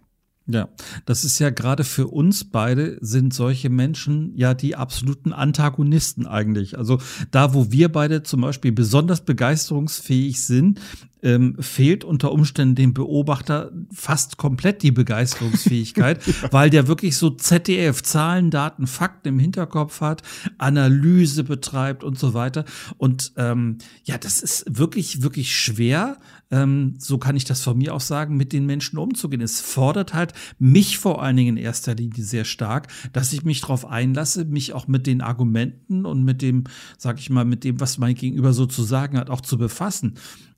[0.48, 0.70] Ja,
[1.06, 6.78] das ist ja gerade für uns beide sind solche Menschen ja die absoluten Antagonisten eigentlich.
[6.78, 7.00] Also
[7.32, 10.80] da, wo wir beide zum Beispiel besonders begeisterungsfähig sind,
[11.24, 16.22] ähm, fehlt unter Umständen dem Beobachter fast komplett die Begeisterungsfähigkeit,
[16.52, 20.22] weil der wirklich so ZDF, Zahlen, Daten, Fakten im Hinterkopf hat,
[20.60, 22.66] Analyse betreibt und so weiter.
[22.98, 26.18] Und ähm, ja, das ist wirklich, wirklich schwer,
[26.52, 29.42] ähm, so kann ich das von mir aus sagen, mit den Menschen umzugehen.
[29.42, 33.62] Es fordert halt mich vor allen Dingen in erster Linie sehr stark, dass ich mich
[33.62, 36.66] darauf einlasse, mich auch mit den Argumenten und mit dem,
[36.98, 40.16] sag ich mal, mit dem, was mein Gegenüber so zu sagen hat, auch zu befassen.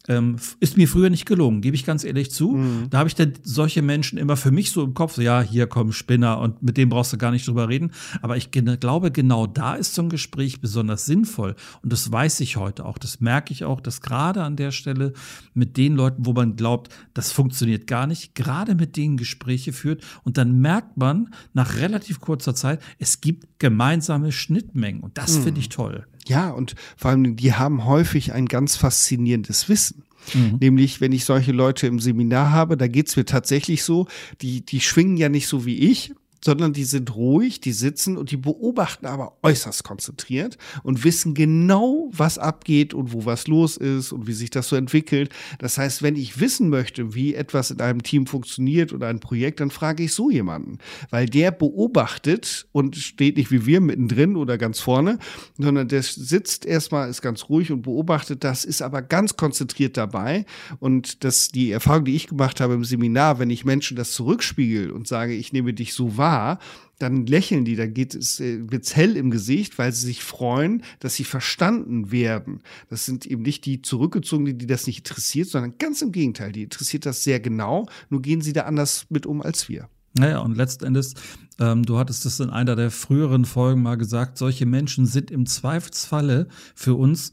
[0.07, 2.51] Ähm, ist mir früher nicht gelungen, gebe ich ganz ehrlich zu.
[2.51, 2.89] Mhm.
[2.89, 5.67] Da habe ich dann solche Menschen immer für mich so im Kopf, so, ja, hier
[5.67, 7.91] kommen Spinner und mit dem brauchst du gar nicht drüber reden.
[8.21, 11.55] Aber ich glaube, genau da ist so ein Gespräch besonders sinnvoll.
[11.81, 12.97] Und das weiß ich heute auch.
[12.97, 15.13] Das merke ich auch, dass gerade an der Stelle
[15.53, 20.03] mit den Leuten, wo man glaubt, das funktioniert gar nicht, gerade mit denen Gespräche führt.
[20.23, 25.01] Und dann merkt man nach relativ kurzer Zeit, es gibt gemeinsame Schnittmengen.
[25.01, 25.43] Und das mhm.
[25.43, 26.05] finde ich toll.
[26.27, 30.03] Ja, und vor allem, die haben häufig ein ganz faszinierendes Wissen.
[30.33, 30.57] Mhm.
[30.59, 34.07] Nämlich, wenn ich solche Leute im Seminar habe, da geht's mir tatsächlich so,
[34.41, 36.13] die, die schwingen ja nicht so wie ich,
[36.43, 42.09] sondern die sind ruhig, die sitzen und die beobachten aber äußerst konzentriert und wissen genau,
[42.11, 45.29] was abgeht und wo was los ist und wie sich das so entwickelt.
[45.59, 49.59] Das heißt, wenn ich wissen möchte, wie etwas in einem Team funktioniert oder ein Projekt,
[49.59, 50.77] dann frage ich so jemanden,
[51.09, 55.19] weil der beobachtet und steht nicht wie wir mittendrin oder ganz vorne,
[55.57, 60.45] sondern der sitzt erstmal, ist ganz ruhig und beobachtet das, ist aber ganz konzentriert dabei
[60.79, 64.91] und das die Erfahrung, die ich gemacht habe im Seminar, wenn ich Menschen das zurückspiegel
[64.91, 66.59] und sage, ich nehme dich so wahr, wahr,
[66.99, 70.83] dann lächeln die, da geht es, äh, wird's hell im Gesicht, weil sie sich freuen,
[70.99, 72.61] dass sie verstanden werden.
[72.89, 76.63] Das sind eben nicht die Zurückgezogenen, die das nicht interessiert, sondern ganz im Gegenteil, die
[76.63, 79.89] interessiert das sehr genau, nur gehen sie da anders mit um als wir.
[80.17, 81.13] Naja, und letztendlich,
[81.59, 85.45] ähm, du hattest es in einer der früheren Folgen mal gesagt, solche Menschen sind im
[85.45, 87.31] Zweifelsfalle für uns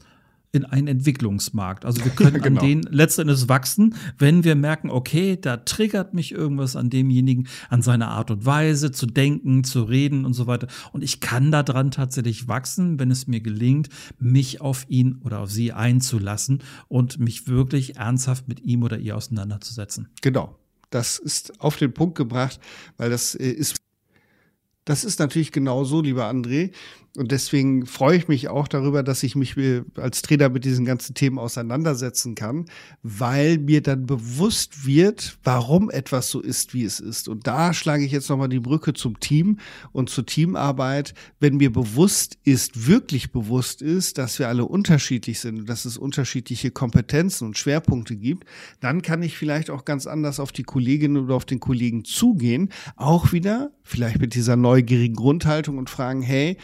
[0.55, 1.85] in einen Entwicklungsmarkt.
[1.85, 2.61] Also wir können genau.
[2.61, 7.81] an den letztendlich wachsen, wenn wir merken, okay, da triggert mich irgendwas an demjenigen, an
[7.81, 10.67] seiner Art und Weise zu denken, zu reden und so weiter.
[10.91, 13.89] Und ich kann daran tatsächlich wachsen, wenn es mir gelingt,
[14.19, 19.15] mich auf ihn oder auf sie einzulassen und mich wirklich ernsthaft mit ihm oder ihr
[19.15, 20.07] auseinanderzusetzen.
[20.21, 20.57] Genau.
[20.89, 22.59] Das ist auf den Punkt gebracht,
[22.97, 23.75] weil das äh, ist
[24.85, 26.71] das ist natürlich genau so, lieber André.
[27.17, 29.55] Und deswegen freue ich mich auch darüber, dass ich mich
[29.95, 32.65] als Trainer mit diesen ganzen Themen auseinandersetzen kann,
[33.03, 37.29] weil mir dann bewusst wird, warum etwas so ist, wie es ist.
[37.29, 39.59] Und da schlage ich jetzt nochmal die Brücke zum Team
[39.91, 41.13] und zur Teamarbeit.
[41.39, 45.97] Wenn mir bewusst ist, wirklich bewusst ist, dass wir alle unterschiedlich sind und dass es
[45.97, 48.45] unterschiedliche Kompetenzen und Schwerpunkte gibt,
[48.81, 52.69] dann kann ich vielleicht auch ganz anders auf die Kolleginnen oder auf den Kollegen zugehen.
[52.97, 56.57] Auch wieder, vielleicht mit dieser neugierigen Grundhaltung und fragen, hey,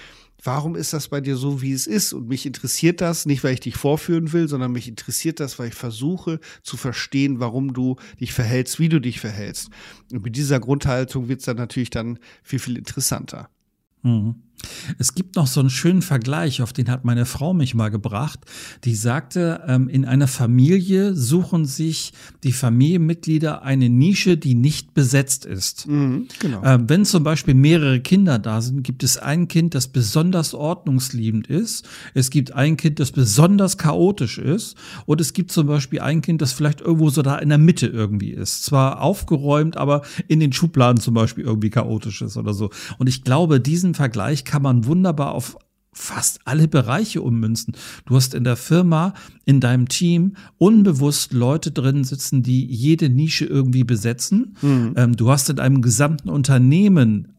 [0.44, 2.14] warum ist das bei dir so, wie es ist?
[2.14, 5.70] Und mich interessiert das nicht, weil ich dich vorführen will, sondern mich interessiert das, weil
[5.70, 9.70] ich versuche zu verstehen, warum du dich verhältst, wie du dich verhältst.
[10.12, 13.50] Und mit dieser Grundhaltung wird es dann natürlich dann viel, viel interessanter.
[14.04, 14.36] Mhm.
[14.98, 18.40] Es gibt noch so einen schönen Vergleich, auf den hat meine Frau mich mal gebracht.
[18.84, 25.46] Die sagte, ähm, in einer Familie suchen sich die Familienmitglieder eine Nische, die nicht besetzt
[25.46, 25.88] ist.
[25.88, 26.64] Mhm, genau.
[26.64, 31.48] ähm, wenn zum Beispiel mehrere Kinder da sind, gibt es ein Kind, das besonders ordnungsliebend
[31.48, 31.88] ist.
[32.14, 34.76] Es gibt ein Kind, das besonders chaotisch ist.
[35.06, 37.88] Und es gibt zum Beispiel ein Kind, das vielleicht irgendwo so da in der Mitte
[37.88, 38.64] irgendwie ist.
[38.64, 42.70] Zwar aufgeräumt, aber in den Schubladen zum Beispiel irgendwie chaotisch ist oder so.
[42.98, 45.56] Und ich glaube, diesen Vergleich kann man wunderbar auf
[45.94, 47.74] fast alle Bereiche ummünzen.
[48.06, 49.14] Du hast in der Firma,
[49.46, 54.58] in deinem Team unbewusst Leute drin sitzen, die jede Nische irgendwie besetzen.
[54.62, 54.94] Mhm.
[54.98, 57.30] Ähm, du hast in einem gesamten Unternehmen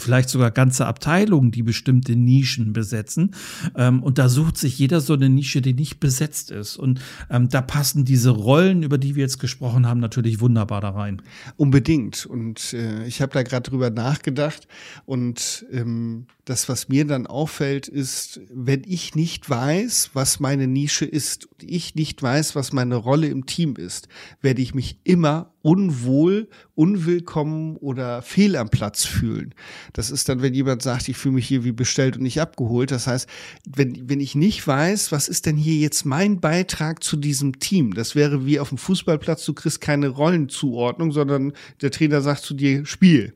[0.00, 3.32] vielleicht sogar ganze Abteilungen, die bestimmte Nischen besetzen.
[3.76, 6.76] Ähm, und da sucht sich jeder so eine Nische, die nicht besetzt ist.
[6.76, 7.00] Und
[7.30, 11.22] ähm, da passen diese Rollen, über die wir jetzt gesprochen haben, natürlich wunderbar da rein.
[11.56, 12.26] Unbedingt.
[12.26, 14.66] Und äh, ich habe da gerade drüber nachgedacht.
[15.04, 21.04] Und ähm, das, was mir dann auffällt, ist, wenn ich nicht weiß, was meine Nische
[21.04, 24.08] ist und ich nicht weiß, was meine Rolle im Team ist,
[24.42, 29.54] werde ich mich immer unwohl, unwillkommen oder fehl am Platz fühlen.
[29.92, 32.90] Das ist dann, wenn jemand sagt, ich fühle mich hier wie bestellt und nicht abgeholt.
[32.90, 33.28] Das heißt,
[33.64, 37.94] wenn, wenn ich nicht weiß, was ist denn hier jetzt mein Beitrag zu diesem Team?
[37.94, 42.54] Das wäre wie auf dem Fußballplatz, du kriegst keine Rollenzuordnung, sondern der Trainer sagt zu
[42.54, 43.34] dir, Spiel.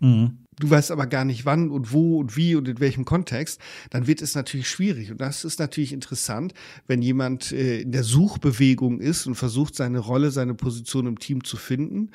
[0.00, 3.60] Mhm du weißt aber gar nicht wann und wo und wie und in welchem Kontext,
[3.90, 5.10] dann wird es natürlich schwierig.
[5.10, 6.54] Und das ist natürlich interessant,
[6.86, 11.42] wenn jemand äh, in der Suchbewegung ist und versucht, seine Rolle, seine Position im Team
[11.44, 12.10] zu finden.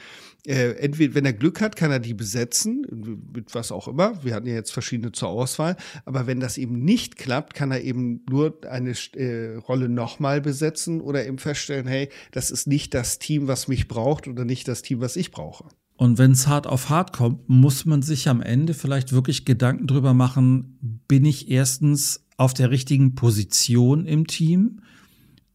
[0.46, 2.86] Äh, entweder, wenn er Glück hat, kann er die besetzen,
[3.34, 4.24] mit was auch immer.
[4.24, 5.76] Wir hatten ja jetzt verschiedene zur Auswahl.
[6.06, 11.02] Aber wenn das eben nicht klappt, kann er eben nur eine äh, Rolle nochmal besetzen
[11.02, 14.84] oder eben feststellen, hey, das ist nicht das Team, was mich braucht oder nicht das
[14.84, 15.66] Team, was ich brauche.
[15.98, 19.88] Und wenn es hart auf hart kommt, muss man sich am Ende vielleicht wirklich Gedanken
[19.88, 24.82] drüber machen, bin ich erstens auf der richtigen Position im Team?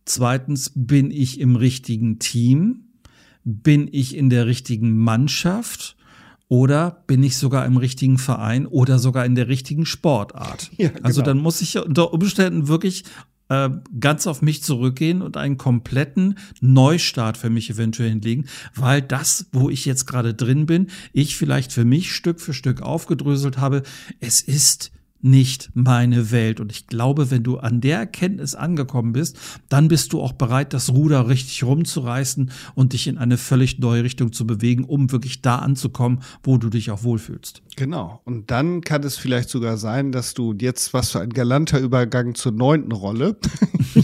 [0.07, 2.85] Zweitens, bin ich im richtigen Team?
[3.45, 5.97] Bin ich in der richtigen Mannschaft?
[6.49, 10.71] Oder bin ich sogar im richtigen Verein oder sogar in der richtigen Sportart?
[10.79, 11.05] Ja, genau.
[11.05, 13.05] Also dann muss ich unter Umständen wirklich
[13.51, 19.47] äh, ganz auf mich zurückgehen und einen kompletten Neustart für mich eventuell hinlegen, weil das,
[19.53, 23.83] wo ich jetzt gerade drin bin, ich vielleicht für mich Stück für Stück aufgedröselt habe,
[24.21, 24.93] es ist
[25.23, 26.61] nicht meine Welt.
[26.61, 29.37] Und ich glaube, wenn du an der Erkenntnis angekommen bist,
[29.69, 34.05] dann bist du auch bereit, das Ruder richtig rumzureißen und dich in eine völlig neue
[34.05, 37.63] Richtung zu bewegen, um wirklich da anzukommen, wo du dich auch wohlfühlst.
[37.77, 38.21] Genau.
[38.25, 42.35] Und dann kann es vielleicht sogar sein, dass du jetzt, was für ein galanter Übergang
[42.35, 43.37] zur neunten Rolle,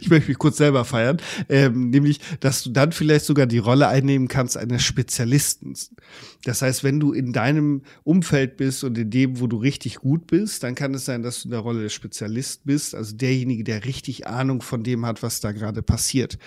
[0.00, 1.18] ich möchte mich kurz selber feiern,
[1.48, 5.74] ähm, nämlich, dass du dann vielleicht sogar die Rolle einnehmen kannst eines Spezialisten.
[6.44, 10.26] Das heißt, wenn du in deinem Umfeld bist und in dem, wo du richtig gut
[10.26, 13.62] bist, dann kann es sein, dass du in der Rolle des Spezialist bist, also derjenige,
[13.62, 16.38] der richtig Ahnung von dem hat, was da gerade passiert.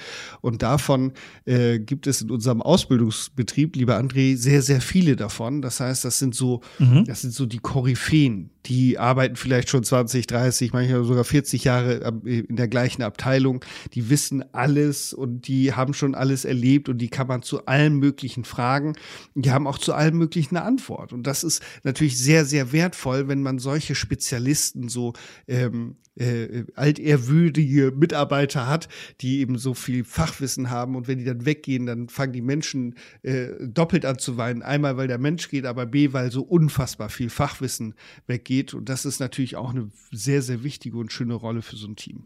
[0.41, 1.14] Und davon
[1.46, 5.62] äh, gibt es in unserem Ausbildungsbetrieb, lieber André, sehr, sehr viele davon.
[5.62, 7.06] Das heißt, das sind so, mhm.
[7.06, 12.20] das sind so die Koryphäen, die arbeiten vielleicht schon 20, 30, manchmal sogar 40 Jahre
[12.26, 13.64] in der gleichen Abteilung.
[13.93, 17.98] Die wissen alles und die haben schon alles erlebt und die kann man zu allen
[17.98, 18.93] möglichen fragen.
[19.36, 21.13] Die haben auch zu allem möglichen eine Antwort.
[21.13, 25.13] Und das ist natürlich sehr, sehr wertvoll, wenn man solche Spezialisten so
[25.47, 28.88] ähm, äh, altehrwürdige Mitarbeiter hat,
[29.22, 32.95] die eben so viel Fachwissen haben und wenn die dann weggehen, dann fangen die Menschen
[33.22, 34.61] äh, doppelt an zu weinen.
[34.61, 37.95] Einmal, weil der Mensch geht, aber B, weil so unfassbar viel Fachwissen
[38.28, 41.88] weggeht und das ist natürlich auch eine sehr, sehr wichtige und schöne Rolle für so
[41.88, 42.24] ein Team.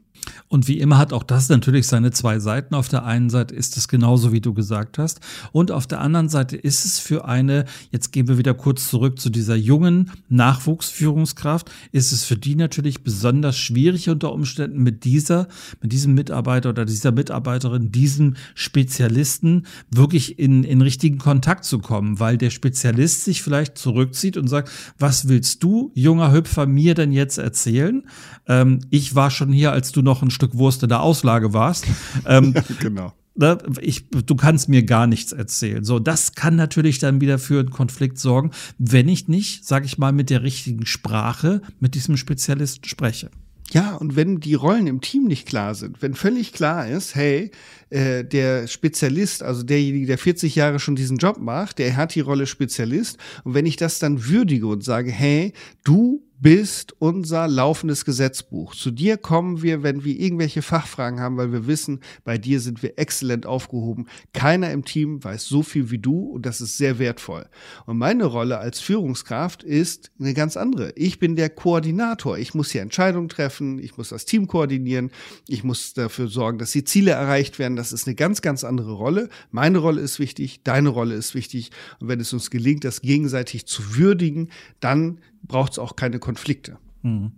[0.50, 2.76] Und wie immer hat auch das natürlich seine zwei Seiten.
[2.76, 5.22] Auf der einen Seite ist es genauso, wie du gesagt hast.
[5.52, 9.20] Und auf der anderen Seite ist es für eine, jetzt gehen wir wieder kurz zurück
[9.20, 13.79] zu dieser jungen Nachwuchsführungskraft, ist es für die natürlich besonders schwierig
[14.10, 15.48] unter Umständen mit dieser,
[15.82, 22.20] mit diesem Mitarbeiter oder dieser Mitarbeiterin, diesem Spezialisten wirklich in, in richtigen Kontakt zu kommen,
[22.20, 27.12] weil der Spezialist sich vielleicht zurückzieht und sagt, was willst du, junger Hüpfer, mir denn
[27.12, 28.04] jetzt erzählen?
[28.48, 31.86] Ähm, ich war schon hier, als du noch ein Stück Wurst in der Auslage warst.
[32.26, 33.14] Ähm, genau.
[33.40, 35.86] Ne, ich, du kannst mir gar nichts erzählen.
[35.86, 39.98] So, das kann natürlich dann wieder für einen Konflikt sorgen, wenn ich nicht, sage ich
[39.98, 43.32] mal, mit der richtigen Sprache mit diesem Spezialisten spreche.
[43.72, 47.52] Ja, und wenn die Rollen im Team nicht klar sind, wenn völlig klar ist, hey,
[47.90, 52.20] äh, der Spezialist, also derjenige, der 40 Jahre schon diesen Job macht, der hat die
[52.20, 53.18] Rolle Spezialist.
[53.44, 58.74] Und wenn ich das dann würdige und sage, hey, du bist unser laufendes Gesetzbuch.
[58.74, 62.82] Zu dir kommen wir, wenn wir irgendwelche Fachfragen haben, weil wir wissen, bei dir sind
[62.82, 64.08] wir exzellent aufgehoben.
[64.34, 67.48] Keiner im Team weiß so viel wie du und das ist sehr wertvoll.
[67.86, 70.94] Und meine Rolle als Führungskraft ist eine ganz andere.
[70.96, 72.38] Ich bin der Koordinator.
[72.38, 75.12] Ich muss hier Entscheidungen treffen, ich muss das Team koordinieren,
[75.48, 77.76] ich muss dafür sorgen, dass die Ziele erreicht werden.
[77.80, 79.30] Das ist eine ganz, ganz andere Rolle.
[79.52, 81.72] Meine Rolle ist wichtig, deine Rolle ist wichtig.
[82.02, 84.50] Und wenn es uns gelingt, das gegenseitig zu würdigen,
[84.82, 86.78] dann braucht es auch keine Konflikte.
[87.04, 87.32] Mhm.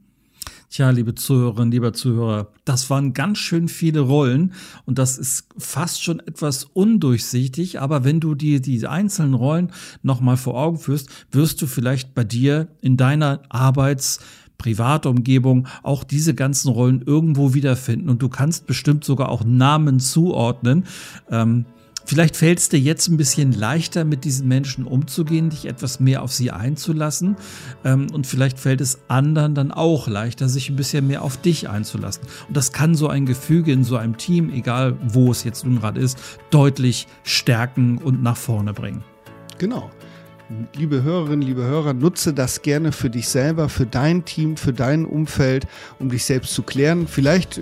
[0.71, 4.53] Tja, liebe Zuhörerinnen, lieber Zuhörer, das waren ganz schön viele Rollen
[4.85, 9.71] und das ist fast schon etwas undurchsichtig, aber wenn du dir diese einzelnen Rollen
[10.01, 14.21] nochmal vor Augen führst, wirst du vielleicht bei dir in deiner Arbeits-
[14.61, 20.85] Privatumgebung auch diese ganzen Rollen irgendwo wiederfinden und du kannst bestimmt sogar auch Namen zuordnen.
[21.29, 21.65] Ähm,
[22.03, 26.23] Vielleicht fällt es dir jetzt ein bisschen leichter, mit diesen Menschen umzugehen, dich etwas mehr
[26.23, 27.35] auf sie einzulassen.
[27.85, 31.69] Ähm, und vielleicht fällt es anderen dann auch leichter, sich ein bisschen mehr auf dich
[31.69, 32.23] einzulassen.
[32.47, 35.79] Und das kann so ein Gefüge in so einem Team, egal wo es jetzt nun
[35.79, 36.17] gerade ist,
[36.49, 39.03] deutlich stärken und nach vorne bringen.
[39.59, 39.91] Genau
[40.75, 45.05] liebe Hörerinnen, liebe Hörer, nutze das gerne für dich selber, für dein Team, für dein
[45.05, 45.67] Umfeld,
[45.99, 47.07] um dich selbst zu klären.
[47.07, 47.61] Vielleicht äh,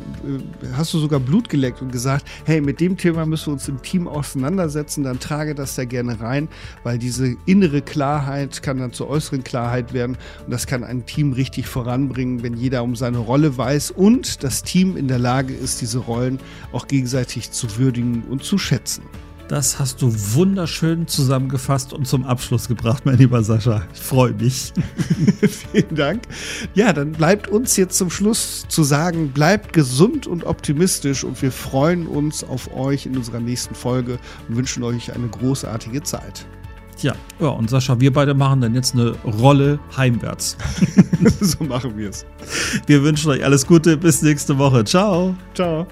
[0.73, 3.81] hast du sogar Blut geleckt und gesagt, hey, mit dem Thema müssen wir uns im
[3.81, 6.49] Team auseinandersetzen, dann trage das da gerne rein,
[6.83, 11.33] weil diese innere Klarheit kann dann zur äußeren Klarheit werden und das kann ein Team
[11.33, 15.81] richtig voranbringen, wenn jeder um seine Rolle weiß und das Team in der Lage ist,
[15.81, 16.39] diese Rollen
[16.71, 19.03] auch gegenseitig zu würdigen und zu schätzen.
[19.49, 23.81] Das hast du wunderschön zusammengefasst und zum Abschluss gebracht, mein lieber Sascha.
[23.91, 24.71] Ich freue mich.
[25.41, 26.21] Vielen Dank.
[26.75, 31.51] Ja, dann bleibt uns jetzt zum Schluss zu sagen, bleibt gesund und optimistisch und wir
[31.51, 36.45] freuen uns auf euch in unserer nächsten Folge und wünschen euch eine großartige Zeit.
[37.01, 40.57] Ja, ja, und Sascha, wir beide machen dann jetzt eine Rolle heimwärts.
[41.41, 42.23] so machen wir es.
[42.85, 43.97] Wir wünschen euch alles Gute.
[43.97, 44.83] Bis nächste Woche.
[44.83, 45.35] Ciao.
[45.55, 45.87] Ciao.